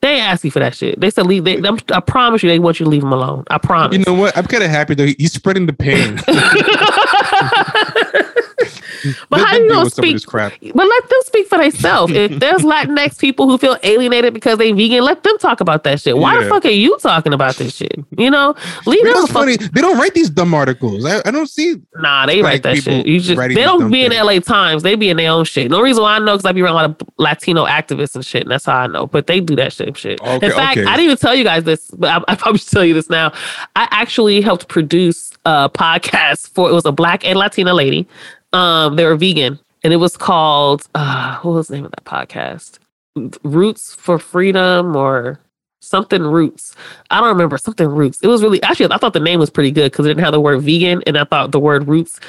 [0.00, 1.00] They ain't ask you for that shit.
[1.00, 1.44] They said leave.
[1.44, 1.60] They,
[1.92, 3.44] I promise you, they want you to leave them alone.
[3.50, 3.98] I promise.
[3.98, 4.36] You know what?
[4.36, 5.06] I'm kind of happy though.
[5.06, 6.18] He's spreading the pain.
[9.30, 10.24] but how do you gonna speak?
[10.26, 10.52] Crap.
[10.60, 12.12] But let them speak for themselves.
[12.12, 16.00] if there's Latinx people who feel alienated because they vegan, let them talk about that
[16.00, 16.16] shit.
[16.16, 16.44] Why yeah.
[16.44, 18.04] the fuck are you talking about this shit?
[18.18, 18.54] You know,
[18.86, 19.14] leave them.
[19.14, 19.56] That's funny.
[19.56, 21.04] They don't write these dumb articles.
[21.04, 21.76] I, I don't see.
[21.96, 23.06] Nah, they write that shit.
[23.06, 24.24] You just they don't be in things.
[24.24, 24.82] LA Times.
[24.82, 25.70] They be in their own shit.
[25.70, 28.24] No reason why I know because I be around a lot of Latino activists and
[28.24, 29.06] shit, and that's how I know.
[29.06, 29.96] But they do that shit.
[29.96, 30.20] Shit.
[30.20, 30.86] Okay, in fact, okay.
[30.86, 33.08] I didn't even tell you guys this, but I, I probably should tell you this
[33.08, 33.32] now.
[33.74, 38.06] I actually helped produce a podcast for it was a black and Latina lady.
[38.52, 42.04] Um, they were vegan, and it was called uh, what was the name of that
[42.04, 42.78] podcast?
[43.42, 45.40] Roots for Freedom or
[45.80, 46.74] something roots.
[47.10, 48.18] I don't remember something roots.
[48.22, 50.32] It was really actually I thought the name was pretty good because it didn't have
[50.32, 52.20] the word vegan, and I thought the word roots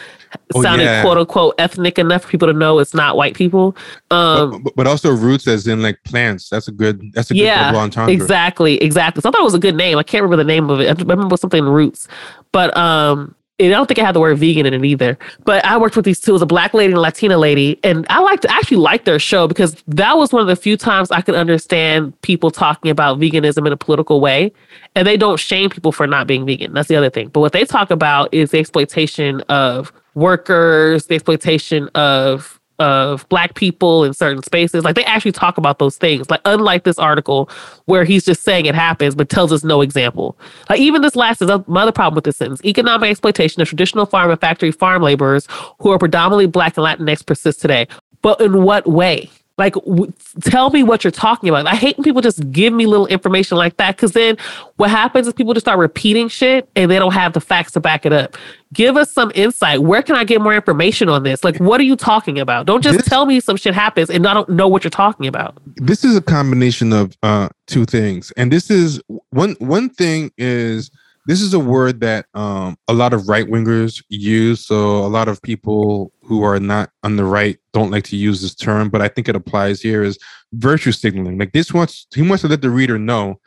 [0.56, 1.02] Oh, sounded yeah.
[1.02, 3.76] quote unquote ethnic enough for people to know it's not white people.
[4.12, 6.50] Um, but, but also roots as in like plants.
[6.50, 7.02] That's a good.
[7.14, 8.14] That's a good yeah, double entendre.
[8.14, 9.22] exactly, exactly.
[9.22, 9.98] So I thought it was a good name.
[9.98, 10.88] I can't remember the name of it.
[10.90, 12.08] I remember something roots,
[12.52, 13.36] but um.
[13.60, 15.18] I don't think I had the word vegan in it either.
[15.44, 17.80] But I worked with these two, it was a black lady and a Latina lady.
[17.84, 20.78] And I liked I actually liked their show because that was one of the few
[20.78, 24.52] times I could understand people talking about veganism in a political way.
[24.94, 26.74] And they don't shame people for not being vegan.
[26.74, 27.30] That's the other thing.
[27.30, 33.56] But what they talk about is the exploitation of workers, the exploitation of of black
[33.56, 34.84] people in certain spaces.
[34.84, 36.30] Like they actually talk about those things.
[36.30, 37.50] Like unlike this article
[37.86, 40.38] where he's just saying it happens but tells us no example.
[40.70, 42.64] Like even this last is another problem with this sentence.
[42.64, 45.48] Economic exploitation of traditional farm and factory farm laborers
[45.80, 47.88] who are predominantly black and Latinx persists today.
[48.22, 49.30] But in what way?
[49.58, 51.66] Like, w- tell me what you're talking about.
[51.66, 54.38] I hate when people just give me little information like that because then
[54.76, 57.80] what happens is people just start repeating shit and they don't have the facts to
[57.80, 58.38] back it up.
[58.74, 59.82] Give us some insight.
[59.82, 61.44] Where can I get more information on this?
[61.44, 62.68] Like, what are you talking about?
[62.68, 65.26] Don't just This- tell me some shit happens and I don't know what you're talking
[65.26, 65.58] about.
[65.78, 69.02] this is a combination of uh two things and this is
[69.32, 70.92] one one thing is
[71.28, 75.28] this is a word that um a lot of right wingers use so a lot
[75.28, 79.02] of people who are not on the right don't like to use this term but
[79.02, 80.18] i think it applies here is
[80.54, 81.38] virtue signaling.
[81.38, 83.40] Like this wants he wants to let the reader know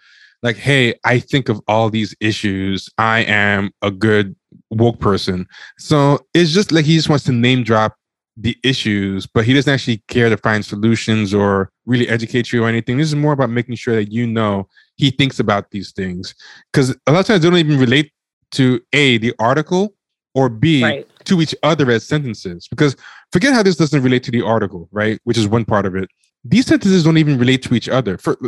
[0.42, 2.88] like hey i think of all these issues.
[2.98, 4.36] I am a good
[4.70, 5.46] woke person.
[5.78, 7.96] So it's just like he just wants to name drop
[8.36, 12.68] the issues, but he doesn't actually care to find solutions or really educate you or
[12.68, 12.96] anything.
[12.96, 14.66] This is more about making sure that you know
[15.00, 16.34] he thinks about these things.
[16.72, 18.12] Because a lot of times they don't even relate
[18.52, 19.94] to A, the article,
[20.34, 21.08] or B, Right.
[21.24, 22.68] to each other as sentences.
[22.68, 22.94] Because
[23.32, 25.18] forget how this doesn't relate to the article, right?
[25.24, 26.08] Which is one part of it.
[26.44, 28.16] These sentences don't even relate to each other.
[28.18, 28.38] For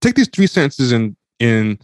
[0.00, 1.78] take these three sentences in in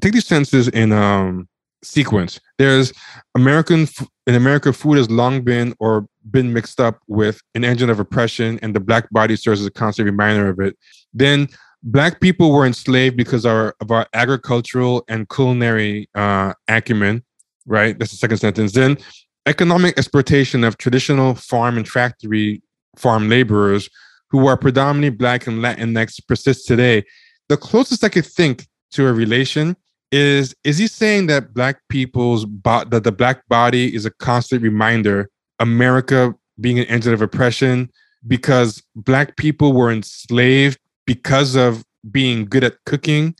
[0.00, 1.48] take these sentences in um
[1.82, 2.40] sequence.
[2.58, 2.92] There's
[3.34, 3.88] American
[4.26, 8.58] in America, food has long been or been mixed up with an engine of oppression,
[8.62, 10.76] and the black body serves as a constant reminder of it.
[11.12, 11.48] Then
[11.82, 17.24] black people were enslaved because our, of our agricultural and culinary uh, acumen.
[17.66, 18.72] Right, that's the second sentence.
[18.72, 18.98] Then
[19.46, 22.62] economic exploitation of traditional farm and factory
[22.96, 23.88] farm laborers
[24.30, 27.04] who are predominantly black and Latinx persists today.
[27.48, 29.76] The closest I could think to a relation
[30.12, 34.60] is is he saying that black people's bo- that the black body is a constant
[34.60, 37.88] reminder america being an engine of oppression
[38.26, 40.79] because black people were enslaved
[41.14, 41.84] because of
[42.18, 43.34] being good at cooking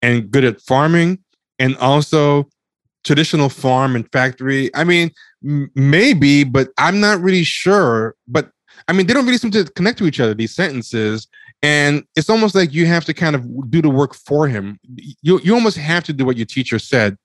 [0.00, 1.18] and good at farming
[1.58, 2.48] and also
[3.02, 4.70] traditional farm and factory.
[4.74, 5.10] I mean
[5.44, 8.14] m- maybe but i'm not really sure.
[8.28, 8.44] But
[8.88, 11.26] i mean they don't really seem to connect to each other these sentences.
[11.62, 13.42] And it's almost like you have to kind of
[13.74, 14.78] do the work for him.
[15.26, 17.16] You you almost have to do what your teacher said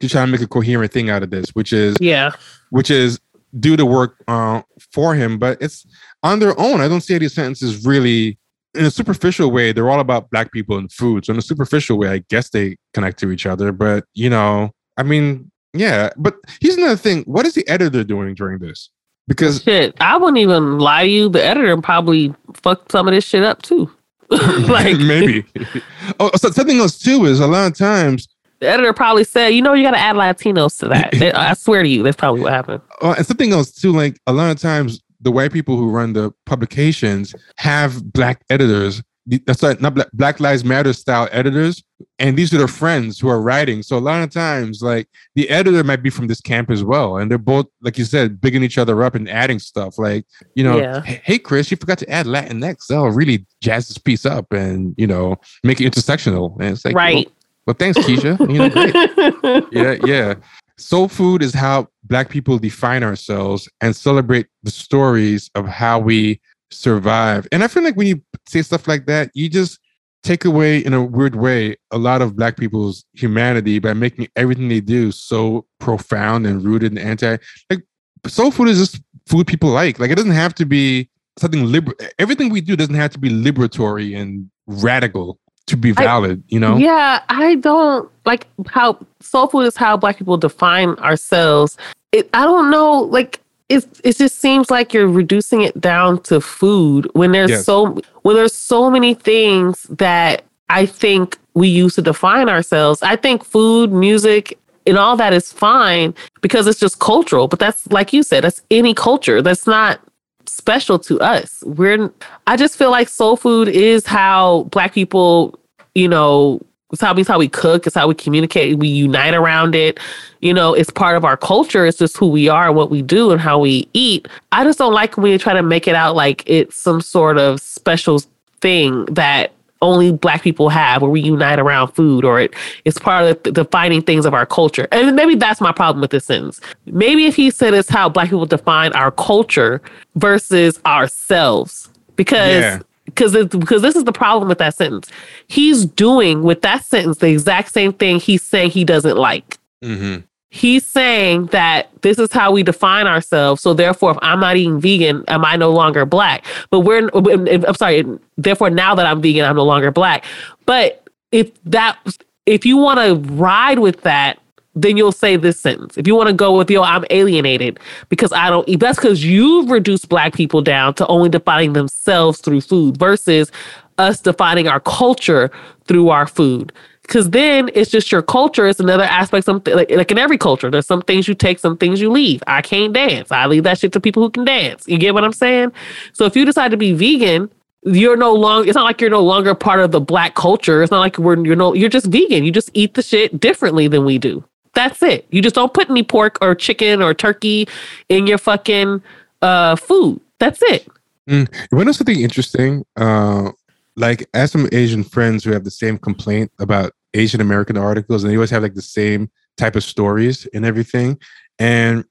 [0.00, 2.30] to try to make a coherent thing out of this which is Yeah.
[2.70, 3.20] which is
[3.66, 4.62] do the work uh,
[4.94, 5.38] for him.
[5.38, 5.84] But it's
[6.22, 6.80] on their own.
[6.80, 8.38] I don't see these sentences really
[8.74, 11.98] in a superficial way they're all about black people and food so in a superficial
[11.98, 16.36] way i guess they connect to each other but you know i mean yeah but
[16.60, 18.90] here's another thing what is the editor doing during this
[19.30, 19.94] because Shit.
[20.00, 21.28] I wouldn't even lie to you.
[21.28, 23.88] The editor probably fucked some of this shit up too.
[24.30, 25.44] like maybe
[26.20, 28.28] oh so something else too is a lot of times
[28.60, 31.34] the editor probably said, you know, you got to add Latinos to that.
[31.34, 32.82] I swear to you, that's probably what happened.
[33.00, 36.12] Oh, and something else too like a lot of times the white people who run
[36.12, 39.02] the publications have black editors
[39.46, 41.82] that's uh, right not black, black lives matter style editors
[42.18, 45.48] and these are their friends who are writing so a lot of times like the
[45.50, 48.62] editor might be from this camp as well and they're both like you said bigging
[48.62, 51.02] each other up and adding stuff like you know Yeah.
[51.02, 55.06] hey chris you forgot to add latinx that'll really jazz this piece up and you
[55.06, 57.26] know make it intersectional and it's like right.
[57.26, 57.34] well,
[57.66, 58.94] well thanks keisha you know great
[59.72, 60.34] yeah, yeah.
[60.80, 66.40] Soul food is how Black people define ourselves and celebrate the stories of how we
[66.70, 67.46] survive.
[67.52, 69.78] And I feel like when you say stuff like that, you just
[70.22, 74.68] take away, in a weird way, a lot of Black people's humanity by making everything
[74.68, 77.36] they do so profound and rooted and anti.
[77.68, 77.82] Like,
[78.26, 79.98] soul food is just food people like.
[79.98, 81.92] Like, it doesn't have to be something liber.
[82.18, 85.38] Everything we do doesn't have to be liberatory and radical
[85.70, 86.42] to be I- valid.
[86.48, 86.76] you know?
[86.76, 91.76] Yeah, I don't like how soul food is how black people define ourselves.
[92.12, 96.40] It, I don't know, like it it just seems like you're reducing it down to
[96.40, 97.64] food when there's Yes.
[97.64, 103.02] so when there's so many things that I think we use to define ourselves.
[103.02, 107.46] I think food, music, and all that is fine because it's just cultural.
[107.48, 109.40] But that's like you said, that's any culture.
[109.42, 110.00] That's not
[110.46, 111.62] special to us.
[111.64, 112.10] We're
[112.48, 115.58] I just feel like soul food is how black people,
[115.94, 116.60] you know,
[116.92, 117.86] It's how, it's how we cook.
[117.86, 118.78] It's how we communicate.
[118.78, 120.00] We unite around it.
[120.40, 121.86] You know, it's part of our culture.
[121.86, 124.26] It's just who we are, what we do, and how we eat.
[124.50, 127.38] I just don't like when you try to make it out like it's some sort
[127.38, 128.20] of special
[128.60, 133.24] thing that only black people have where we unite around food or it, it's part
[133.24, 134.86] of the defining things of our culture.
[134.92, 136.60] And maybe that's my problem with this sentence.
[136.86, 139.80] Maybe if he said it's how black people define our culture
[140.16, 141.88] versus ourselves.
[142.16, 142.80] Because yeah
[143.20, 145.10] because because this is the problem with that sentence.
[145.46, 149.58] He's doing with that sentence the exact same thing he's saying he doesn't like.
[149.84, 150.22] Mm-hmm.
[150.52, 153.62] He's saying that this is how we define ourselves.
[153.62, 156.44] So therefore, if I'm not eating vegan, am I no longer black?
[156.70, 158.04] But we're I'm sorry.
[158.36, 160.24] Therefore, now that I'm vegan, I'm no longer black.
[160.66, 161.98] But if that
[162.46, 164.38] if you want to ride with that,
[164.74, 165.98] then you'll say this sentence.
[165.98, 169.24] If you want to go with, yo, I'm alienated because I don't eat, that's because
[169.24, 173.50] you've reduced black people down to only defining themselves through food versus
[173.98, 175.50] us defining our culture
[175.86, 176.72] through our food.
[177.02, 178.68] Because then it's just your culture.
[178.68, 179.44] It's another aspect.
[179.44, 182.40] Something like, like in every culture, there's some things you take, some things you leave.
[182.46, 183.32] I can't dance.
[183.32, 184.84] I leave that shit to people who can dance.
[184.86, 185.72] You get what I'm saying?
[186.12, 187.50] So if you decide to be vegan,
[187.82, 190.90] you're no longer it's not like you're no longer part of the black culture it's
[190.90, 194.04] not like we're you're no you're just vegan you just eat the shit differently than
[194.04, 194.44] we do
[194.74, 195.26] that's it.
[195.30, 197.68] You just don't put any pork or chicken or turkey
[198.08, 199.02] in your fucking
[199.42, 200.20] uh, food.
[200.38, 200.86] That's it.
[201.28, 201.48] Mm.
[201.52, 202.84] You want to know something interesting?
[202.96, 203.50] Uh,
[203.96, 208.30] like, as some Asian friends who have the same complaint about Asian American articles, and
[208.32, 211.18] they always have like the same type of stories and everything.
[211.58, 212.04] And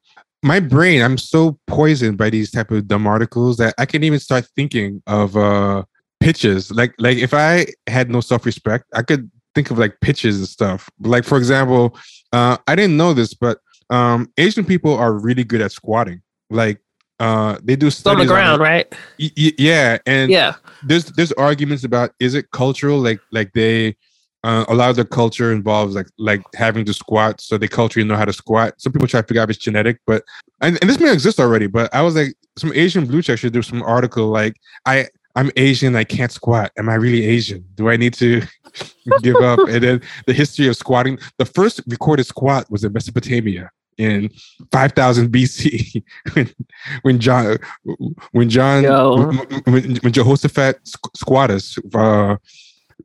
[0.44, 4.20] my brain, I'm so poisoned by these type of dumb articles that I can't even
[4.20, 5.84] start thinking of uh
[6.20, 6.72] pitches.
[6.72, 10.48] Like, like if I had no self respect, I could think of like pitches and
[10.48, 10.90] stuff.
[11.00, 11.98] Like, for example,
[12.32, 13.60] uh, I didn't know this, but
[13.90, 16.22] um, Asian people are really good at squatting.
[16.50, 16.80] Like
[17.20, 18.88] uh, they do studies on the ground, on right?
[19.20, 23.00] Y- y- yeah, and yeah, there's there's arguments about is it cultural?
[23.00, 23.96] Like like they
[24.44, 28.08] uh, a lot of their culture involves like like having to squat, so they culturally
[28.08, 28.80] know how to squat.
[28.80, 30.24] Some people try to figure out if it's genetic, but
[30.62, 31.68] and, and this may exist already.
[31.68, 34.56] But I was like, some Asian blue check should do some article like
[34.86, 36.72] I I'm Asian, I can't squat.
[36.78, 37.66] Am I really Asian?
[37.76, 38.42] Do I need to
[39.22, 39.60] give up?
[39.68, 41.20] And then the history of squatting.
[41.38, 44.30] The first recorded squat was in Mesopotamia in
[44.72, 46.04] 5000 BC
[46.34, 46.54] when,
[47.02, 47.58] when John
[48.32, 48.84] when John
[49.66, 50.80] when, when, Jehoshaphat
[51.16, 52.38] squatters uh,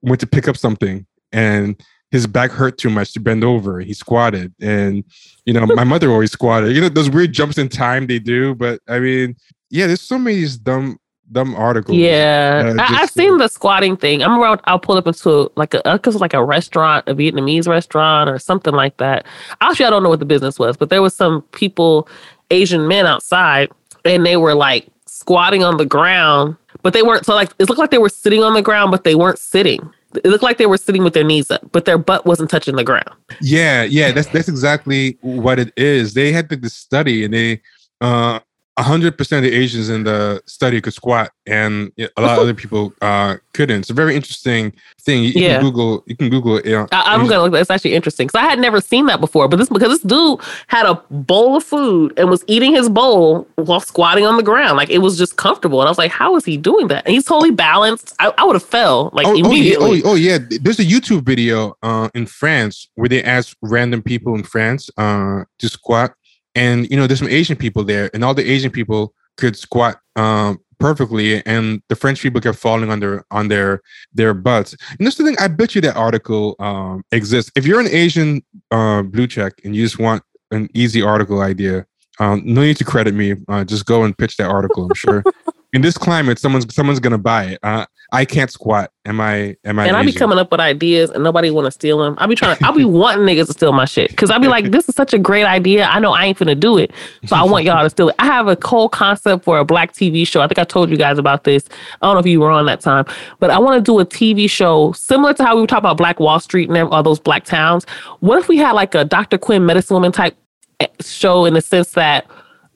[0.02, 1.82] went to pick up something and
[2.14, 3.80] his back hurt too much to bend over.
[3.80, 5.02] He squatted, and
[5.46, 6.72] you know my mother always squatted.
[6.72, 9.34] You know those weird jumps in time they do, but I mean,
[9.68, 10.98] yeah, there's so many dumb
[11.32, 11.96] dumb articles.
[11.96, 14.22] Yeah, I, have seen the squatting thing.
[14.22, 14.60] I'm around.
[14.64, 18.74] I'll pull up into like a because like a restaurant, a Vietnamese restaurant or something
[18.74, 19.26] like that.
[19.60, 22.08] Actually, I don't know what the business was, but there was some people,
[22.50, 23.70] Asian men outside,
[24.04, 27.24] and they were like squatting on the ground, but they weren't.
[27.24, 29.90] So like it looked like they were sitting on the ground, but they weren't sitting.
[30.16, 32.76] It looked like they were sitting with their knees up, but their butt wasn't touching
[32.76, 33.10] the ground.
[33.40, 36.14] Yeah, yeah, that's that's exactly what it is.
[36.14, 37.60] They had to study, and they
[38.00, 38.40] uh
[38.82, 42.54] hundred percent of the Asians in the study could squat, and a lot of other
[42.54, 43.80] people uh, couldn't.
[43.80, 45.22] It's a very interesting thing.
[45.22, 45.54] You, yeah.
[45.54, 46.02] can Google.
[46.06, 46.60] You can Google.
[46.60, 47.54] You know, I, am gonna look.
[47.54, 49.46] It's actually interesting because I had never seen that before.
[49.48, 53.46] But this because this dude had a bowl of food and was eating his bowl
[53.54, 55.80] while squatting on the ground, like it was just comfortable.
[55.80, 57.04] And I was like, how is he doing that?
[57.06, 58.14] And he's totally balanced.
[58.18, 60.02] I, I would have fell like oh, immediately.
[60.02, 60.38] Oh, oh, oh, yeah.
[60.60, 65.44] There's a YouTube video uh, in France where they asked random people in France uh,
[65.58, 66.14] to squat
[66.54, 70.00] and you know there's some asian people there and all the asian people could squat
[70.16, 73.80] um, perfectly and the french people kept falling on their on their
[74.12, 74.76] their butts.
[74.98, 77.50] And this is the thing i bet you that article um, exists.
[77.56, 81.86] If you're an asian uh, blue check and you just want an easy article idea
[82.20, 85.24] um, no need to credit me uh, just go and pitch that article i'm sure
[85.74, 87.58] in this climate, someone's someone's gonna buy it.
[87.64, 88.92] Uh, I can't squat.
[89.06, 89.56] Am I?
[89.64, 89.88] Am I?
[89.88, 92.14] And I be coming up with ideas, and nobody want to steal them.
[92.18, 92.56] I be trying.
[92.62, 95.12] I be wanting niggas to steal my shit because I be like, this is such
[95.12, 95.86] a great idea.
[95.86, 96.92] I know I ain't finna do it,
[97.26, 98.14] so I want y'all to steal it.
[98.20, 100.42] I have a cool concept for a black TV show.
[100.42, 101.64] I think I told you guys about this.
[102.00, 103.04] I don't know if you were on that time,
[103.40, 105.96] but I want to do a TV show similar to how we were talking about
[105.96, 107.84] Black Wall Street and all those black towns.
[108.20, 109.38] What if we had like a Dr.
[109.38, 110.36] Quinn medicine woman type
[110.78, 112.26] eh, show in the sense that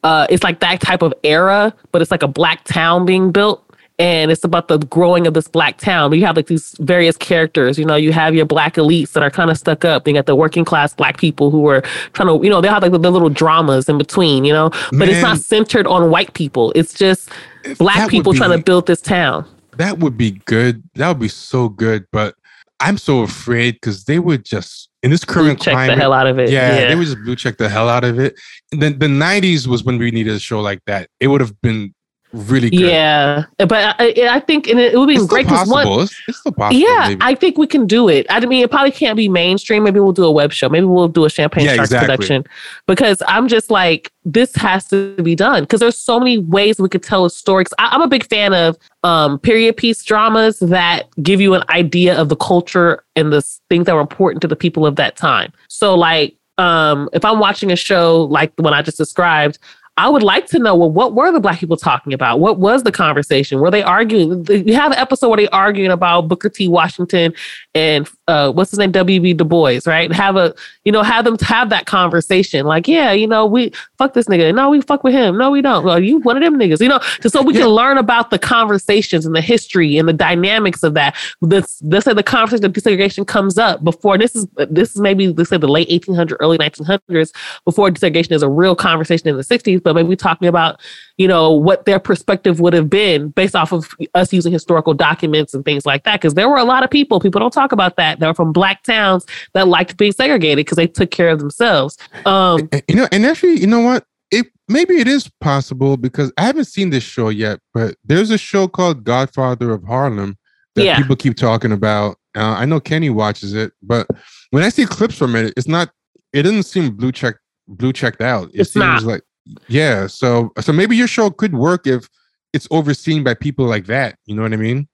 [0.03, 3.63] uh, it's like that type of era, but it's like a black town being built.
[3.97, 6.13] And it's about the growing of this black town.
[6.13, 7.77] You have like these various characters.
[7.77, 10.07] You know, you have your black elites that are kind of stuck up.
[10.07, 11.81] You got the working class black people who are
[12.13, 14.69] trying to, you know, they have like the, the little dramas in between, you know,
[14.69, 16.71] but Man, it's not centered on white people.
[16.77, 17.29] It's just
[17.77, 19.45] black people be, trying to build this town.
[19.75, 20.81] That would be good.
[20.95, 22.05] That would be so good.
[22.13, 22.35] But
[22.79, 26.27] I'm so afraid because they would just in this current blue climate, the hell out
[26.27, 26.49] of it.
[26.49, 28.35] Yeah, yeah, they would just blue check the hell out of it.
[28.71, 31.09] And then the '90s was when we needed a show like that.
[31.19, 31.93] It would have been
[32.33, 32.81] really good.
[32.81, 35.87] Yeah, but I, I think and it would be It's great because one.
[36.01, 36.71] It's, it's possible.
[36.71, 37.21] Yeah, maybe.
[37.21, 38.25] I think we can do it.
[38.29, 39.83] I mean, it probably can't be mainstream.
[39.83, 40.69] Maybe we'll do a web show.
[40.69, 42.15] Maybe we'll do a Champagne Yeah, Sharks exactly.
[42.15, 42.45] production
[42.87, 46.89] because I'm just like, this has to be done because there's so many ways we
[46.89, 47.65] could tell a story.
[47.79, 52.19] I, I'm a big fan of um, period piece dramas that give you an idea
[52.19, 55.51] of the culture and the things that were important to the people of that time.
[55.67, 59.59] So, like, um, if I'm watching a show like the one I just described,
[59.99, 62.39] I would like to know well, what were the black people talking about?
[62.39, 63.59] What was the conversation?
[63.59, 64.45] Were they arguing?
[64.47, 66.69] You have an episode where they arguing about Booker T.
[66.69, 67.33] Washington
[67.75, 69.33] and uh, what's his name, W.B.
[69.33, 70.09] Du Bois, right?
[70.13, 70.55] Have a,
[70.89, 72.65] you know, have them have that conversation.
[72.65, 74.55] Like, yeah, you know, we fuck this nigga.
[74.55, 75.37] No, we fuck with him.
[75.37, 75.85] No, we don't.
[75.85, 78.39] Well, you one of them niggas, you know, just so we can learn about the
[78.39, 81.15] conversations and the history and the dynamics of that.
[81.43, 85.27] This, let's say the conversation of desegregation comes up before this is this is maybe
[85.27, 87.35] let's say the late 1800s, early 1900s,
[87.65, 89.83] before desegregation is a real conversation in the 60s.
[89.83, 90.81] But maybe talking about
[91.17, 95.53] you know what their perspective would have been based off of us using historical documents
[95.53, 96.19] and things like that.
[96.19, 98.51] Because there were a lot of people, people don't talk about that, that were from
[98.51, 99.23] black towns
[99.53, 101.97] that liked being segregated because they took care of themselves.
[102.25, 104.05] Um, you know, and actually, you know what?
[104.31, 108.37] It maybe it is possible because I haven't seen this show yet, but there's a
[108.37, 110.37] show called Godfather of Harlem
[110.75, 110.97] that Yeah.
[110.97, 112.17] people keep talking about.
[112.37, 114.07] Uh, I know Kenny watches it, but
[114.51, 115.89] when I see clips from it, it's not.
[116.31, 117.35] It doesn't seem blue check
[117.67, 118.49] blue checked out.
[118.53, 119.03] It It's seems not.
[119.03, 119.21] like
[119.67, 120.05] yeah.
[120.07, 122.07] So so maybe your show could work if
[122.53, 124.15] it's overseen by people like that.
[124.27, 124.87] You know what I mean?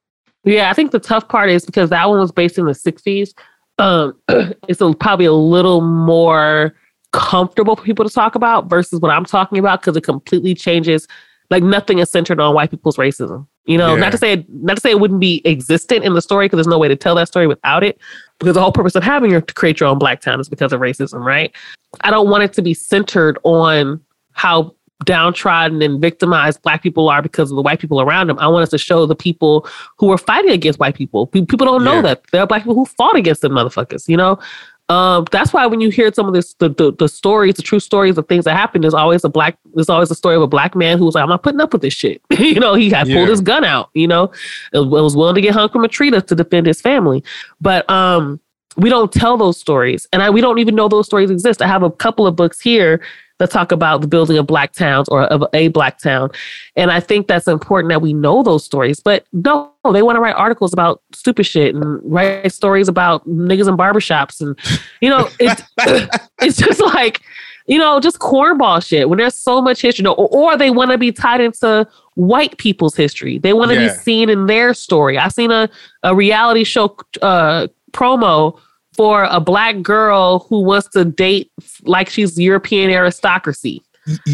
[0.46, 3.32] Yeah, I think the tough part is because that one was based in the 60s.
[3.78, 4.16] Um,
[4.68, 6.76] it's a, probably a little more
[7.12, 11.08] comfortable for people to talk about versus what I'm talking about because it completely changes.
[11.50, 13.48] Like nothing is centered on white people's racism.
[13.66, 14.02] You know, Yeah.
[14.02, 16.68] not to say not to say it wouldn't be existent in the story because there's
[16.68, 18.00] no way to tell that story without it.
[18.40, 20.74] Because the whole purpose of having your to create your own black town is because
[20.74, 21.56] of racism, right?
[22.02, 24.02] I don't want it to be centered on
[24.34, 28.40] how downtrodden and victimized black people are because of the white people around them.
[28.40, 29.68] I want us to show the people
[29.98, 31.28] who are fighting against white people.
[31.28, 32.02] People don't know Yeah.
[32.04, 34.40] that there are black people who fought against them motherfuckers, you know?
[34.88, 37.80] Um, that's why when you hear some of this, the, the the stories, the true
[37.80, 40.48] stories of things that happened, there's always a black, there's always a story of a
[40.48, 42.22] black man who was like, I'm not putting up with this shit.
[42.40, 43.16] you know, he had Yeah.
[43.16, 44.32] pulled his gun out, you know,
[44.74, 47.24] and was willing to get hung from a tree to, to defend his family.
[47.60, 48.40] But um,
[48.78, 50.08] we don't tell those stories.
[50.14, 51.64] And I, we don't even know those stories exist.
[51.64, 53.02] I have a couple of books here
[53.40, 56.30] that talk about the building of black towns or of a black town.
[56.76, 59.00] And I think that's important that we know those stories.
[59.02, 63.68] But no, they want to write articles about stupid shit and write stories about niggas
[63.68, 64.40] in barbershops.
[64.42, 64.58] And,
[65.02, 65.62] you know, it's,
[66.42, 67.22] it's just like,
[67.68, 70.06] you know, just cornball shit when there's so much history.
[70.06, 73.38] Or, or they want to be tied into white people's history.
[73.40, 73.88] They want to Yeah.
[73.90, 75.18] be seen in their story.
[75.18, 75.70] I've seen a,
[76.04, 78.60] a reality show uh, promo
[78.96, 81.52] for a black girl who wants to date
[81.84, 83.82] like she's European aristocracy.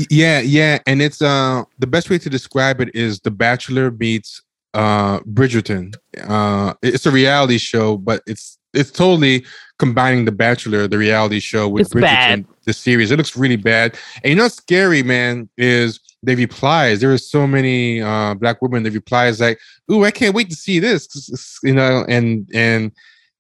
[0.10, 4.42] Yeah yeah and it's uh the best way to describe it is the bachelor meets
[4.74, 5.96] uh bridgerton.
[6.28, 9.46] Uh it's a reality show but it's it's totally
[9.80, 12.46] combining the bachelor the reality show with It's bad.
[12.66, 13.12] the series.
[13.12, 13.98] It looks really bad.
[14.24, 17.00] And you know what's scary man is the replies.
[17.02, 19.58] There are so many uh black women the replies like
[19.92, 21.08] ooh i can't wait to see this,"
[21.64, 22.92] you know and and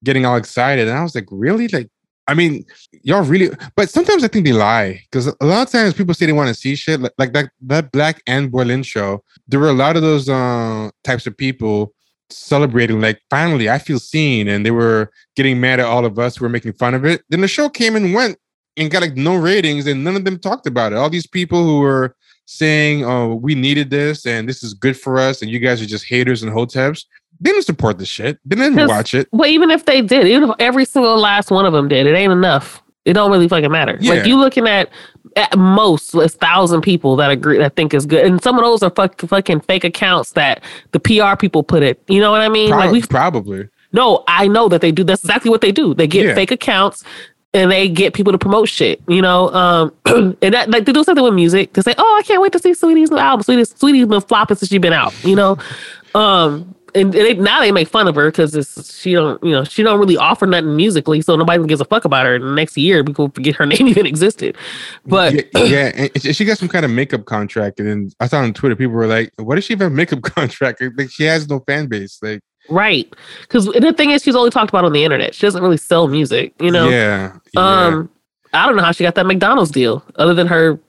[0.03, 1.89] getting all excited and i was like really like
[2.27, 2.65] I mean,
[3.03, 6.25] y'all really, but sometimes I think they lie because a lot of times people say
[6.27, 9.23] they want to see shit like, like that that Black Anne Boleyn show.
[9.47, 11.93] There were a lot of those uh, types of people
[12.29, 16.37] celebrating, like finally I feel seen, and they were getting mad at all of us
[16.37, 17.21] who were making fun of it.
[17.29, 18.37] Then the show came and went
[18.77, 20.97] and got like no ratings, and none of them talked about it.
[20.97, 25.17] All these people who were saying, "Oh, we needed this, and this is good for
[25.17, 27.03] us," and you guys are just haters and hoteps.
[27.41, 28.39] They didn't support the shit.
[28.45, 29.27] They didn't watch it.
[29.31, 32.13] Well, even if they did, even if every single last one of them did, it
[32.15, 32.81] ain't enough.
[33.03, 33.97] It don't really fucking matter.
[33.99, 34.13] Yeah.
[34.13, 34.89] Like you looking at
[35.35, 38.83] at most a thousand people that agree that think is good, and some of those
[38.83, 41.99] are fuck, fucking fake accounts that the PR people put it.
[42.07, 42.69] You know what I mean?
[42.69, 43.67] Prob- like we probably.
[43.91, 45.03] no, I know that they do.
[45.03, 45.95] That's exactly what they do.
[45.95, 46.35] They get Yeah.
[46.35, 47.03] fake accounts
[47.55, 49.01] and they get people to promote shit.
[49.07, 49.91] You know, um,
[50.43, 52.59] and that like they do something with music to say, "Oh, I can't wait to
[52.59, 55.11] see Saweetie's new album." Saweetie's Saweetie's been flopping since she's been out.
[55.25, 55.57] You know,
[56.13, 59.51] um, and, and they, now they make fun of her because it's she don't you
[59.51, 62.35] know she don't really offer nothing musically, so nobody gives a fuck about her.
[62.35, 64.57] And next year, people forget her name even existed.
[65.05, 68.27] But yeah, yeah, and she she got some kind of makeup contract, and then I
[68.27, 70.81] saw on Twitter people were like, "What does she have a makeup contract?
[70.97, 73.11] Like she has no fan base." Like, right,
[73.41, 75.35] because the thing is, she's only talked about on the internet.
[75.35, 76.53] She doesn't really sell music.
[76.59, 76.89] You know.
[76.89, 77.61] yeah, yeah.
[77.61, 78.09] Um,
[78.53, 80.79] I don't know how she got that McDonald's deal, other than her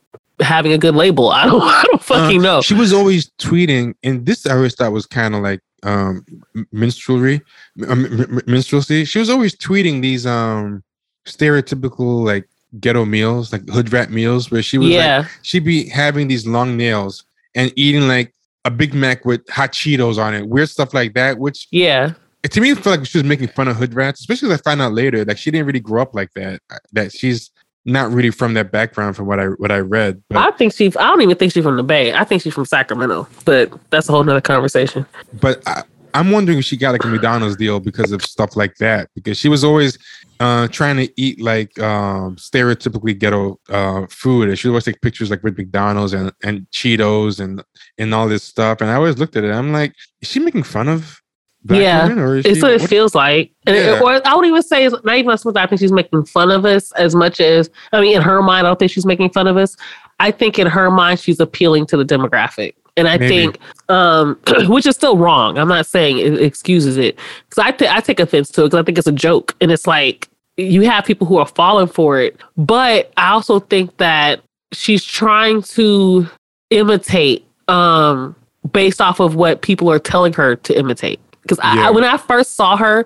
[0.42, 1.30] having a good label.
[1.30, 2.62] I don't, I don't fucking Uh, know.
[2.62, 6.24] She was always tweeting, and this I always thought was kind of like um
[6.72, 7.40] minstrelry,
[7.88, 8.04] um,
[8.46, 9.04] minstrelsy.
[9.06, 10.82] She was always tweeting these um
[11.26, 12.48] stereotypical like
[12.80, 16.46] ghetto meals, like hood rat meals, where she was like yeah, she'd be having these
[16.46, 17.24] long nails
[17.54, 18.32] and eating like
[18.64, 21.38] a Big Mac with hot Cheetos on it, weird stuff like that.
[21.38, 22.12] Which yeah,
[22.48, 24.62] to me, it felt like she was making fun of hood rats, especially as I
[24.62, 26.60] found out later that she didn't really grow up like that.
[26.70, 27.50] uh, That she's
[27.84, 30.22] not really from that background, from what I what I read.
[30.28, 30.86] But I think she.
[30.86, 32.12] I don't even think she's from the Bay.
[32.12, 35.06] I think she's from Sacramento, but that's a whole nother conversation.
[35.40, 35.82] but I,
[36.14, 39.08] I'm wondering if she got like a McDonald's deal because of stuff like that.
[39.14, 39.98] Because she was always
[40.40, 45.30] uh, trying to eat like um, stereotypically ghetto uh, food, and she always take pictures
[45.30, 47.62] like with McDonald's and, and Cheetos and
[47.98, 48.80] and all this stuff.
[48.80, 49.52] And I always looked at it.
[49.52, 51.21] I'm like, is she making fun of?
[51.68, 53.52] Yeah, women, or is it's she, what it feels like.
[53.66, 55.56] And it- or I would even say it's not even as much.
[55.56, 58.66] I think she's making fun of us as much as I mean, in her mind,
[58.66, 59.76] I don't think she's making fun of us.
[60.20, 63.28] I think in her mind, she's appealing to the demographic, and I Maybe.
[63.28, 63.58] think,
[63.88, 64.38] um,
[64.68, 65.56] which is still wrong.
[65.58, 68.80] I'm not saying it excuses it because I ta- I take offense to it because
[68.80, 72.20] I think it's a joke, and it's like you have people who are falling for
[72.20, 72.38] it.
[72.56, 74.42] But I also think that
[74.72, 76.26] she's trying to
[76.70, 78.34] imitate um
[78.72, 81.20] based off of what people are telling her to imitate.
[81.42, 81.88] Because Yeah.
[81.88, 83.04] I, when I first saw her,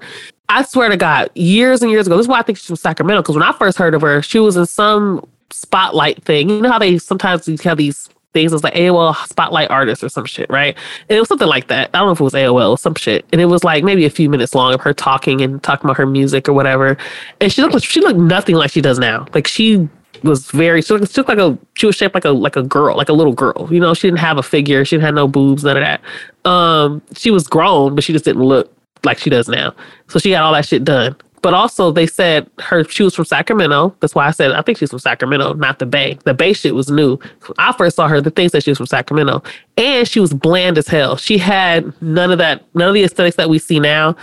[0.49, 2.76] I swear to God, years and years ago, this is why I think she's from
[2.76, 3.22] Sacramento.
[3.22, 6.51] Because when I first heard of her, she was in some spotlight thing.
[6.51, 10.11] You know how they sometimes you have these things it's like AOL spotlight artist or
[10.11, 10.76] some shit, right?
[11.09, 11.89] And it was something like that.
[11.95, 13.24] I don't know if it was AOL or some shit.
[13.32, 15.97] And it was like maybe a few minutes long of her talking and talking about
[15.97, 16.99] her music or whatever.
[17.41, 19.26] And she looked she looked nothing like she does now.
[19.32, 19.89] Like she
[20.22, 22.62] was very she looked, she looked like a she was shaped like a like a
[22.62, 23.68] girl, like a little girl.
[23.70, 26.50] You know, she didn't have a figure, she have no boobs, none of that.
[26.50, 28.72] Um, she was grown, but she just didn't look
[29.04, 29.74] like she does now.
[30.08, 31.16] So she got all that shit done.
[31.42, 33.94] But also they said her she was from Sacramento.
[34.00, 36.18] That's why I said I think she's from Sacramento, not the Bay.
[36.24, 37.18] The Bay shit was new.
[37.58, 39.42] I first saw her, the thing said she was from Sacramento.
[39.76, 41.16] And she was bland as hell.
[41.16, 44.16] She had none of that, none of the aesthetics that we see now.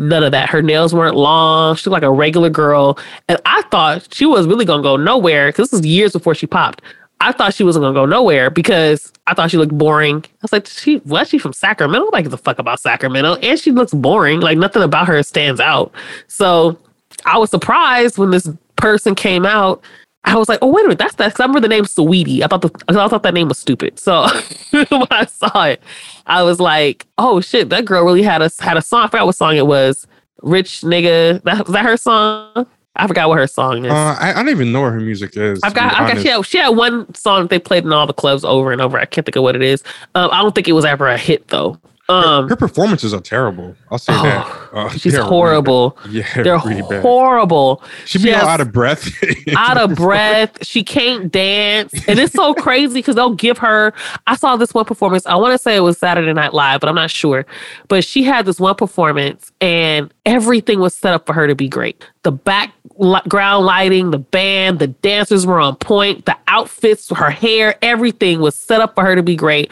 [0.00, 0.48] None of that.
[0.48, 1.76] Her nails weren't long.
[1.76, 2.98] She looked like a regular girl.
[3.28, 6.46] And I thought she was really gonna go nowhere because this was years before she
[6.46, 6.80] popped.
[7.20, 10.24] I thought she wasn't gonna go nowhere because I thought she looked boring.
[10.24, 11.28] I was like, she what?
[11.28, 12.08] She from Sacramento?
[12.14, 13.34] Like the fuck about Sacramento?
[13.36, 14.40] And she looks boring.
[14.40, 15.92] Like nothing about her stands out.
[16.28, 16.78] So
[17.26, 19.84] I was surprised when this person came out.
[20.24, 21.32] I was like, oh wait a minute, that's that.
[21.32, 22.42] 'cause I remember the name Saweetie.
[22.42, 23.98] I thought the I thought that name was stupid.
[23.98, 24.22] So
[24.70, 25.82] when I saw it,
[26.26, 29.04] I was like, oh shit, that girl really had a had a song.
[29.04, 30.06] I forgot what song it was.
[30.42, 31.42] Rich nigga.
[31.44, 32.66] That was that her song.
[32.96, 33.92] I forgot what her song is.
[33.92, 35.60] Uh, I, I don't even know what her music is.
[35.62, 38.06] I've got, I've got she had, she had one song that they played in all
[38.06, 38.98] the clubs over and over.
[38.98, 39.82] I can't think of what it is.
[40.16, 41.78] Um, I don't think it was ever a hit though.
[42.10, 43.76] Um, Her performances are terrible.
[43.90, 44.68] I'll say Oh, that.
[44.76, 45.90] Uh, she's really horrible.
[46.04, 46.10] bad.
[46.12, 47.02] yeah, They're really bad.
[47.02, 47.82] horrible.
[48.04, 49.08] She'd She be all out of breath.
[49.56, 50.64] out of breath.
[50.66, 51.92] She can't dance.
[52.08, 53.92] And it's so crazy because they'll give her.
[54.26, 55.24] I saw this one performance.
[55.26, 57.46] I want to say it was Saturday Night Live, but I'm not sure.
[57.88, 61.68] But she had this one performance and everything was set up for her to be
[61.68, 62.04] great.
[62.22, 68.40] The background lighting, the band, the dancers were on point, the outfits, her hair, everything
[68.40, 69.70] was set up for her to be great.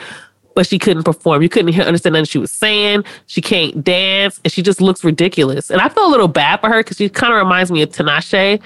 [0.58, 1.40] But she couldn't perform.
[1.40, 3.04] You couldn't hear, understand nothing she was saying.
[3.26, 5.70] She can't dance, and she just looks ridiculous.
[5.70, 7.90] And I feel a little bad for her because she kind of reminds me of
[7.90, 8.60] Tinashe.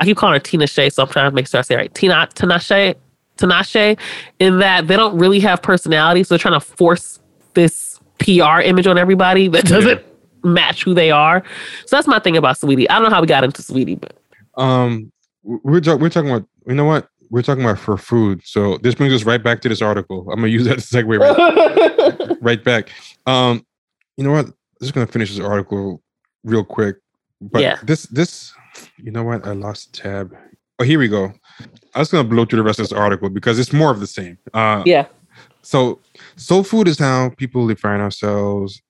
[0.00, 1.78] I keep calling her Tina Shay, so I'm trying to make sure I say it
[1.78, 1.94] right.
[1.94, 2.96] Tina Tinashe,
[3.38, 3.96] Tinashe,
[4.40, 7.20] in that they don't really have personality, so they're trying to force
[7.54, 10.02] this PR image on everybody that doesn't
[10.42, 11.44] match who they are.
[11.86, 12.88] So that's my thing about Saweetie.
[12.90, 14.16] I don't know how we got into Saweetie, but
[14.60, 15.12] Um,
[15.44, 18.40] we're we're talking about you know what we're talking about for food.
[18.44, 20.20] So this brings us right back to this article.
[20.30, 22.90] I'm gonna use that segue right, right back.
[23.26, 23.64] Um,
[24.16, 24.46] you know what?
[24.46, 26.02] I'm just gonna finish this article
[26.44, 26.96] real quick.
[27.40, 27.78] But Yeah.
[27.82, 28.52] this this
[28.98, 29.46] you know what?
[29.46, 30.36] I lost the tab.
[30.78, 31.32] Oh, here we go.
[31.94, 34.06] I was gonna blow through the rest of this article because it's more of the
[34.06, 34.38] same.
[34.54, 35.06] Uh, yeah.
[35.62, 36.00] so
[36.36, 38.80] soul food is how people define ourselves.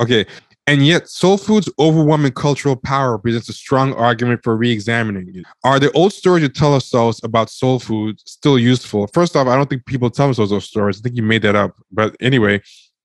[0.00, 0.26] Okay.
[0.68, 5.44] And yet, soul food's overwhelming cultural power presents a strong argument for re-examining it.
[5.64, 9.08] Are the old stories you tell ourselves about soul food still useful?
[9.08, 10.98] First off, I don't think people tell themselves those stories.
[10.98, 11.74] I think you made that up.
[11.90, 12.60] But anyway,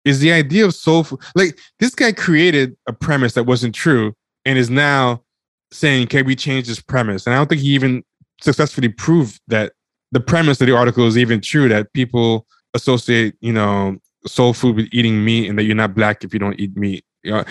[0.06, 4.14] is the idea of soul food like this guy created a premise that wasn't true
[4.46, 5.24] and is now
[5.72, 8.04] saying, "Can we change this premise?" And I don't think he even
[8.40, 9.74] successfully proved that
[10.12, 11.68] the premise of the article is even true.
[11.70, 13.98] That people associate, you know,
[14.28, 17.04] soul food with eating meat, and that you're not black if you don't eat meat.
[17.28, 17.44] You know,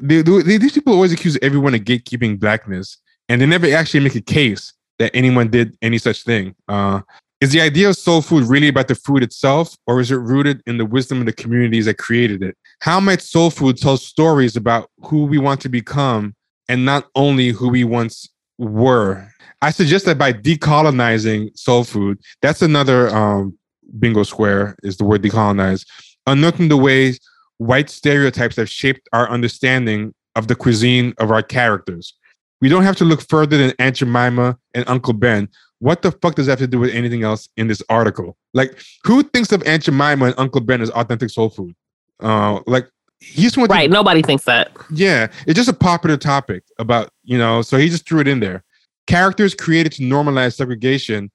[0.00, 2.96] they, they- these people always accuse everyone of gatekeeping blackness,
[3.28, 6.54] and they never actually make a case that anyone did any such thing.
[6.68, 7.00] Uh,
[7.40, 10.62] is the idea of soul food really about the food itself, or is it rooted
[10.66, 12.56] in the wisdom of the communities that created it?
[12.80, 16.34] How might soul food tell stories about who we want to become
[16.68, 19.28] and not only who we once were?
[19.60, 23.58] I suggest that by decolonizing soul food, that's another um,
[23.98, 25.84] bingo square is the word decolonize,
[26.26, 27.18] unearthing the ways
[27.58, 32.14] white stereotypes have shaped our understanding of the cuisine of our characters.
[32.60, 35.48] We don't have to look further than Aunt Jemima and Uncle Ben.
[35.78, 38.36] What the fuck does that have to do with anything else in this article?
[38.54, 41.74] Like, who thinks of Aunt Jemima and Uncle Ben as authentic soul food?
[42.20, 42.88] Uh, like,
[43.20, 43.90] he just went to- Right.
[43.90, 44.70] Nobody thinks that.
[44.90, 48.40] yeah, it's just a popular topic about, you know, so he just threw it in
[48.40, 48.64] there.
[49.06, 51.30] Characters created to normalize segregation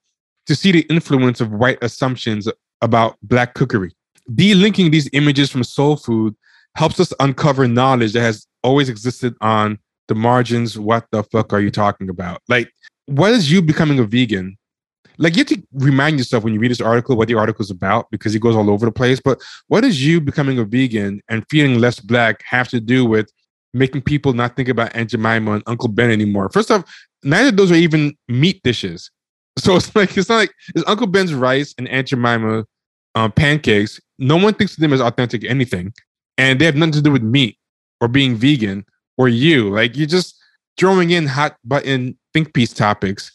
[0.47, 2.47] to see the influence of white assumptions
[2.81, 3.93] about black cookery.
[4.29, 6.35] Delinking these images from soul food
[6.75, 10.77] helps us uncover knowledge that has always existed on the margins.
[10.77, 12.41] What the fuck are you talking about?
[12.47, 12.71] Like,
[13.05, 14.57] what is you becoming a vegan?
[15.17, 17.71] Like, you have to remind yourself when you read this article what the article is
[17.71, 19.19] about because it goes all over the place.
[19.19, 23.29] But what does you becoming a vegan and feeling less black have to do with
[23.73, 26.49] making people not think about Aunt Jemima and Uncle Ben anymore?
[26.49, 26.85] First off,
[27.23, 29.11] neither of those are even meat dishes.
[29.57, 32.63] So it's like it's not like it's Uncle Ben's rice and Aunt Jemima
[33.15, 33.99] uh, pancakes.
[34.19, 35.93] No one thinks of them as authentic anything,
[36.37, 37.57] and they have nothing to do with meat
[38.01, 38.85] or being vegan
[39.17, 39.69] or you.
[39.69, 40.35] Like you're just
[40.77, 43.31] throwing in hot button think piece topics,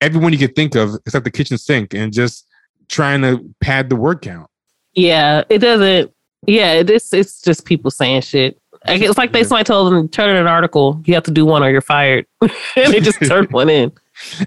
[0.00, 2.46] everyone you could think of except the kitchen sink, and just
[2.88, 4.48] trying to pad the word count.
[4.94, 5.44] Yeah.
[5.48, 6.12] It doesn't.
[6.46, 6.72] Yeah.
[6.74, 8.60] It's it's just people saying shit.
[8.88, 11.02] It's like they somebody told them turn in an article.
[11.06, 13.90] You have to do one or you're fired, and they just turned one in.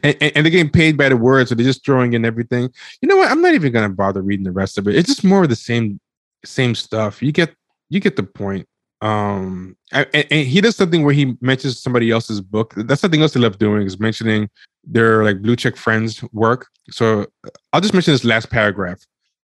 [0.03, 2.69] And, and, and they're getting paid by the word, so they're just throwing in everything.
[3.01, 3.31] You know what?
[3.31, 4.95] I'm not even gonna bother reading the rest of it.
[4.95, 5.99] It's just more of the same
[6.45, 7.21] same stuff.
[7.21, 7.53] You get
[7.89, 8.67] you get the point.
[9.01, 12.73] Um, and, and he does something where he mentions somebody else's book.
[12.75, 14.49] That's something else they love doing is mentioning
[14.83, 16.67] their like blue check friends' work.
[16.89, 17.27] So
[17.71, 18.99] I'll just mention this last paragraph.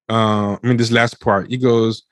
[0.09, 1.49] Uh, I mean this last part.
[1.49, 2.03] He goes.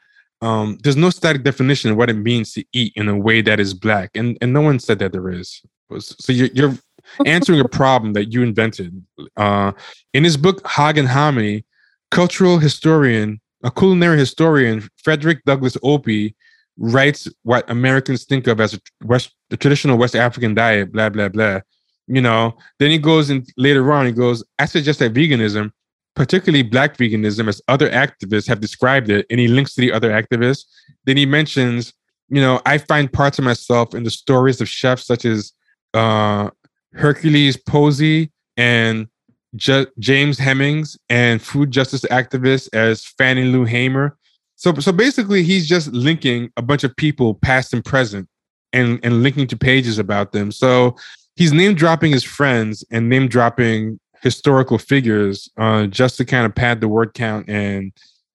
[0.41, 3.61] Um, there's no static definition of what it means to eat in a way that
[3.61, 5.61] is black, and and no one said that there is.
[5.99, 6.77] So you're, you're
[7.25, 9.03] answering a problem that you invented.
[9.37, 9.71] Uh,
[10.13, 11.65] in his book Hog and Hominy,
[12.11, 16.35] cultural historian, a culinary historian, Frederick Douglass Opie,
[16.77, 20.91] writes what Americans think of as a West, the traditional West African diet.
[20.91, 21.61] Blah blah blah.
[22.07, 22.57] You know.
[22.79, 24.05] Then he goes in later on.
[24.05, 25.71] He goes, I suggest that veganism,
[26.15, 30.11] particularly Black veganism, as other activists have described it, and he links to the other
[30.11, 30.65] activists.
[31.05, 31.93] Then he mentions,
[32.29, 35.53] you know, I find parts of myself in the stories of chefs such as
[35.93, 36.49] uh,
[36.93, 39.07] Hercules Posey and
[39.55, 44.17] James Hemings and food justice activists as Fannie Lou Hamer.
[44.55, 48.27] So, so basically, he's just linking a bunch of people, past and present,
[48.71, 50.51] and and linking to pages about them.
[50.51, 50.95] So
[51.35, 56.55] he's name dropping his friends and name dropping historical figures uh, just to kind of
[56.55, 57.91] pad the word count and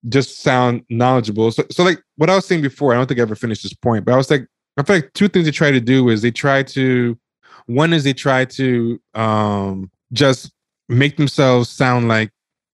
[0.08, 1.50] just sound knowledgeable.
[1.50, 3.72] So, so like what I was saying before, I don't think I ever finished this
[3.72, 6.22] point, but I was like, I feel like two things they try to do is
[6.22, 7.18] they try to
[7.68, 10.50] one is they try to um, just
[10.88, 12.30] make themselves sound like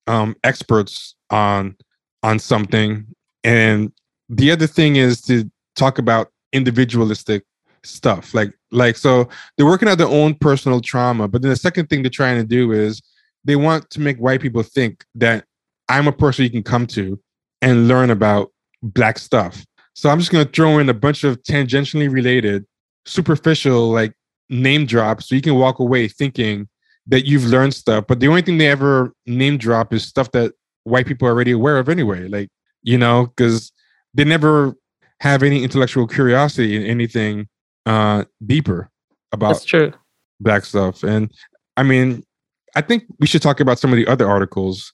[0.07, 1.77] um, experts on
[2.23, 3.05] on something,
[3.43, 3.93] and
[4.29, 7.45] the other thing is to talk about individualistic
[7.83, 8.33] stuff.
[8.35, 12.03] Like like so they're working out their own personal trauma, but then the second thing
[12.03, 13.03] they're trying to do is
[13.45, 15.45] they want to make white people think that
[15.89, 17.19] I'm a person you can come to
[17.61, 18.53] and learn about
[18.83, 19.67] black stuff.
[19.95, 22.65] So I'm just gonna throw in a bunch of tangentially related,
[23.07, 24.13] superficial like
[24.51, 26.69] name drop so you can walk away thinking
[27.07, 28.07] that you've learned stuff.
[28.07, 30.53] But the only thing they ever name drop is stuff that
[30.85, 32.29] white people are already aware of anyway.
[32.29, 32.49] Like,
[32.83, 33.73] you know, because
[34.15, 34.75] they never
[35.21, 37.49] have any intellectual curiosity in anything
[37.87, 38.91] uh deeper
[39.33, 39.93] about That's true.
[40.41, 41.03] black stuff.
[41.03, 41.31] And
[41.77, 42.23] I mean,
[42.77, 44.93] I think we should talk about some of the other articles.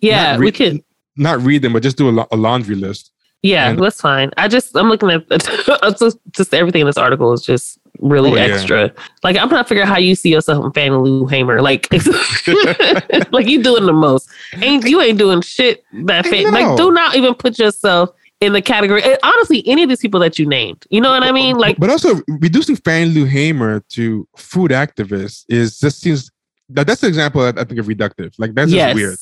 [0.00, 0.84] Yeah, Not we re- could.
[1.16, 3.10] Not read them, but just do a, a laundry list.
[3.42, 4.30] Yeah, and- that's fine.
[4.36, 5.28] I just I'm looking at
[5.98, 8.42] just, just everything in this article is just really Oh, yeah.
[8.54, 8.92] extra.
[9.22, 11.62] Like I'm not figuring out how you see yourself in Fannie Lou Hamer.
[11.62, 11.88] Like,
[13.32, 14.28] like you doing the most.
[14.54, 16.50] Ain't you ain't doing shit that fa- know.
[16.50, 18.10] like do not even put yourself
[18.40, 19.02] in the category.
[19.02, 21.56] and honestly, any of these people that you named, you know what I mean?
[21.56, 26.30] Like, but also reducing Fannie Lou Hamer to food activists is just seems
[26.68, 28.34] that that's an example I I think of reductive.
[28.38, 29.16] Like that's yes, just weird.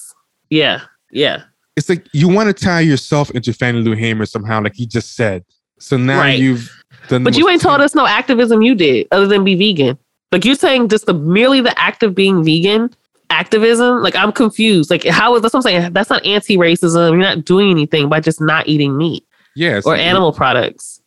[0.50, 0.80] yeah,
[1.10, 1.42] yeah.
[1.76, 5.16] It's like you want to tie yourself into Fannie Lou Hamer somehow, like he just
[5.16, 5.44] said.
[5.78, 6.38] So now Right.
[6.38, 6.70] you've
[7.08, 7.24] done.
[7.24, 9.98] But you ain't told us no activism you did other than be vegan.
[10.32, 12.90] Like you're saying just the merely the act of being vegan
[13.30, 14.02] activism.
[14.02, 14.90] Like I'm confused.
[14.90, 15.92] Like how is that's what I'm saying?
[15.92, 17.10] That's not anti-racism.
[17.10, 19.24] You're not doing anything by just not eating meat
[19.56, 19.84] Yes.
[19.86, 21.00] or animal products.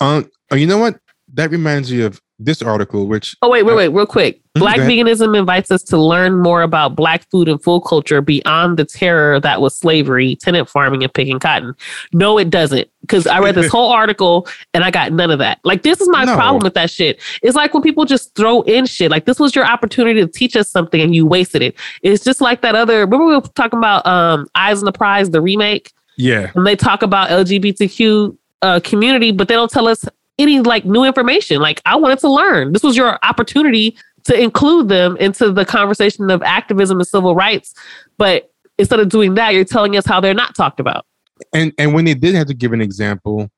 [0.00, 0.98] Um, oh, you know what?
[1.34, 4.40] That reminds me of this article, which Oh wait, wait, wait, real quick.
[4.56, 8.76] Mhm, Black veganism invites us to learn more about black food and food culture beyond
[8.78, 11.74] the terror that was slavery, tenant farming, and picking cotton.
[12.12, 12.88] No, it doesn't.
[13.00, 15.58] Because I read this whole article and I got none of that.
[15.64, 16.34] Like this is my No.
[16.36, 17.20] problem with that shit.
[17.42, 19.10] It's like when people just throw in shit.
[19.10, 21.74] Like this was your opportunity to teach us something and you wasted it.
[22.02, 23.00] It's just like that other.
[23.00, 26.76] Remember we were talking about um Eyes on the Prize, the remake, yeah, and they
[26.76, 30.04] talk about LGBTQ uh, community, but they don't tell us
[30.38, 31.60] any like new information.
[31.60, 32.72] Like I wanted to learn.
[32.72, 37.74] This was your opportunity to include them into the conversation of activism and civil rights.
[38.18, 41.06] But instead of doing that, you're telling us how they're not talked about.
[41.52, 43.50] And and when they did have to give an example,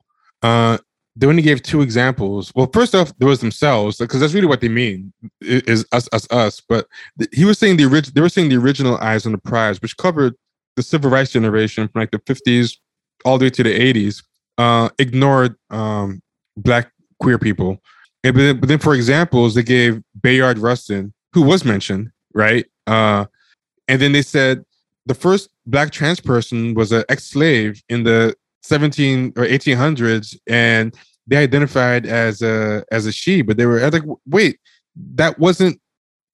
[0.42, 0.78] uh,
[1.16, 2.52] they only gave two examples.
[2.54, 6.30] Well, first off, there was themselves because that's really what they mean is us, us,
[6.30, 6.62] us.
[6.66, 6.86] But
[7.18, 8.12] th- he was saying the original.
[8.14, 10.34] They were saying the original Eyes on the Prize, which covered
[10.76, 12.78] the civil rights generation from like the fifties
[13.24, 14.22] all the way to the eighties.
[14.56, 16.20] Uh, ignored um,
[16.56, 17.80] black queer people,
[18.24, 22.66] and but then, but then for examples, they gave Bayard Rustin, who was mentioned, right?
[22.86, 23.26] Uh,
[23.88, 24.64] and then they said
[25.06, 30.94] the first black trans person was an ex-slave in the 17 or 1800s and
[31.26, 34.60] they identified as a as a she but they were like wait
[35.14, 35.80] that wasn't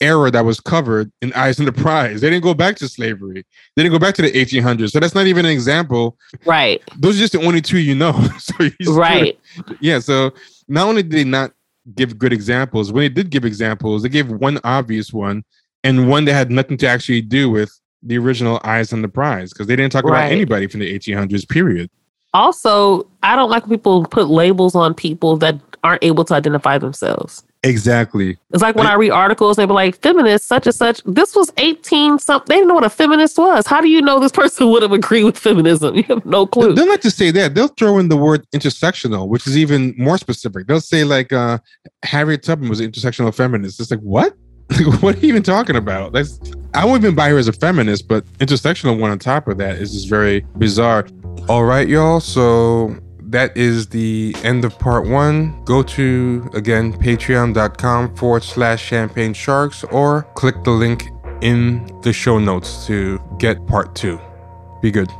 [0.01, 3.45] era that was covered in eyes on the prize they didn't go back to slavery.
[3.75, 6.19] They didn't go back to the 1800s so that's not even an example.
[6.45, 6.83] Right.
[6.99, 8.13] Those are just the only two you know.
[8.39, 9.39] So right.
[9.81, 10.33] Yeah so
[10.69, 11.53] not only did they not
[11.95, 15.45] give good examples when they did give examples they gave one obvious one
[15.85, 17.71] and one that had nothing to actually do with
[18.03, 20.25] the original eyes on the prize because they didn't talk right.
[20.25, 21.91] about anybody from the 1800s period
[22.37, 26.79] also, I don't like when people put labels on people that aren't able to identify
[26.79, 27.45] themselves.
[27.63, 28.37] Exactly.
[28.53, 31.03] It's like when I, I read articles, they be like, feminist, such and such.
[31.05, 32.47] This was 18 something.
[32.49, 33.67] They didn't know what a feminist was.
[33.67, 35.97] How do you know this person would have agreed with feminism?
[35.97, 36.75] You have no clue.
[36.75, 37.55] They'll not just say that.
[37.55, 40.67] They'll throw in the word intersectional, which is even more specific.
[40.67, 41.59] They'll say, like, uh,
[42.05, 43.81] Harriet Tubman was an intersectional feminist.
[43.81, 44.35] It's like, what?
[45.01, 46.13] what are you even talking about?
[46.13, 46.41] That's
[46.75, 49.77] I won't even buy her as a feminist, but intersectional one on top of that
[49.77, 51.07] is just very bizarre.
[51.49, 52.21] All right, y'all.
[52.21, 55.65] So that is the end of part one.
[55.65, 61.09] Go to again patreon.com forward slash champagne sharks or click the link
[61.41, 64.21] in the show notes to get part two.
[64.83, 65.11] Be good.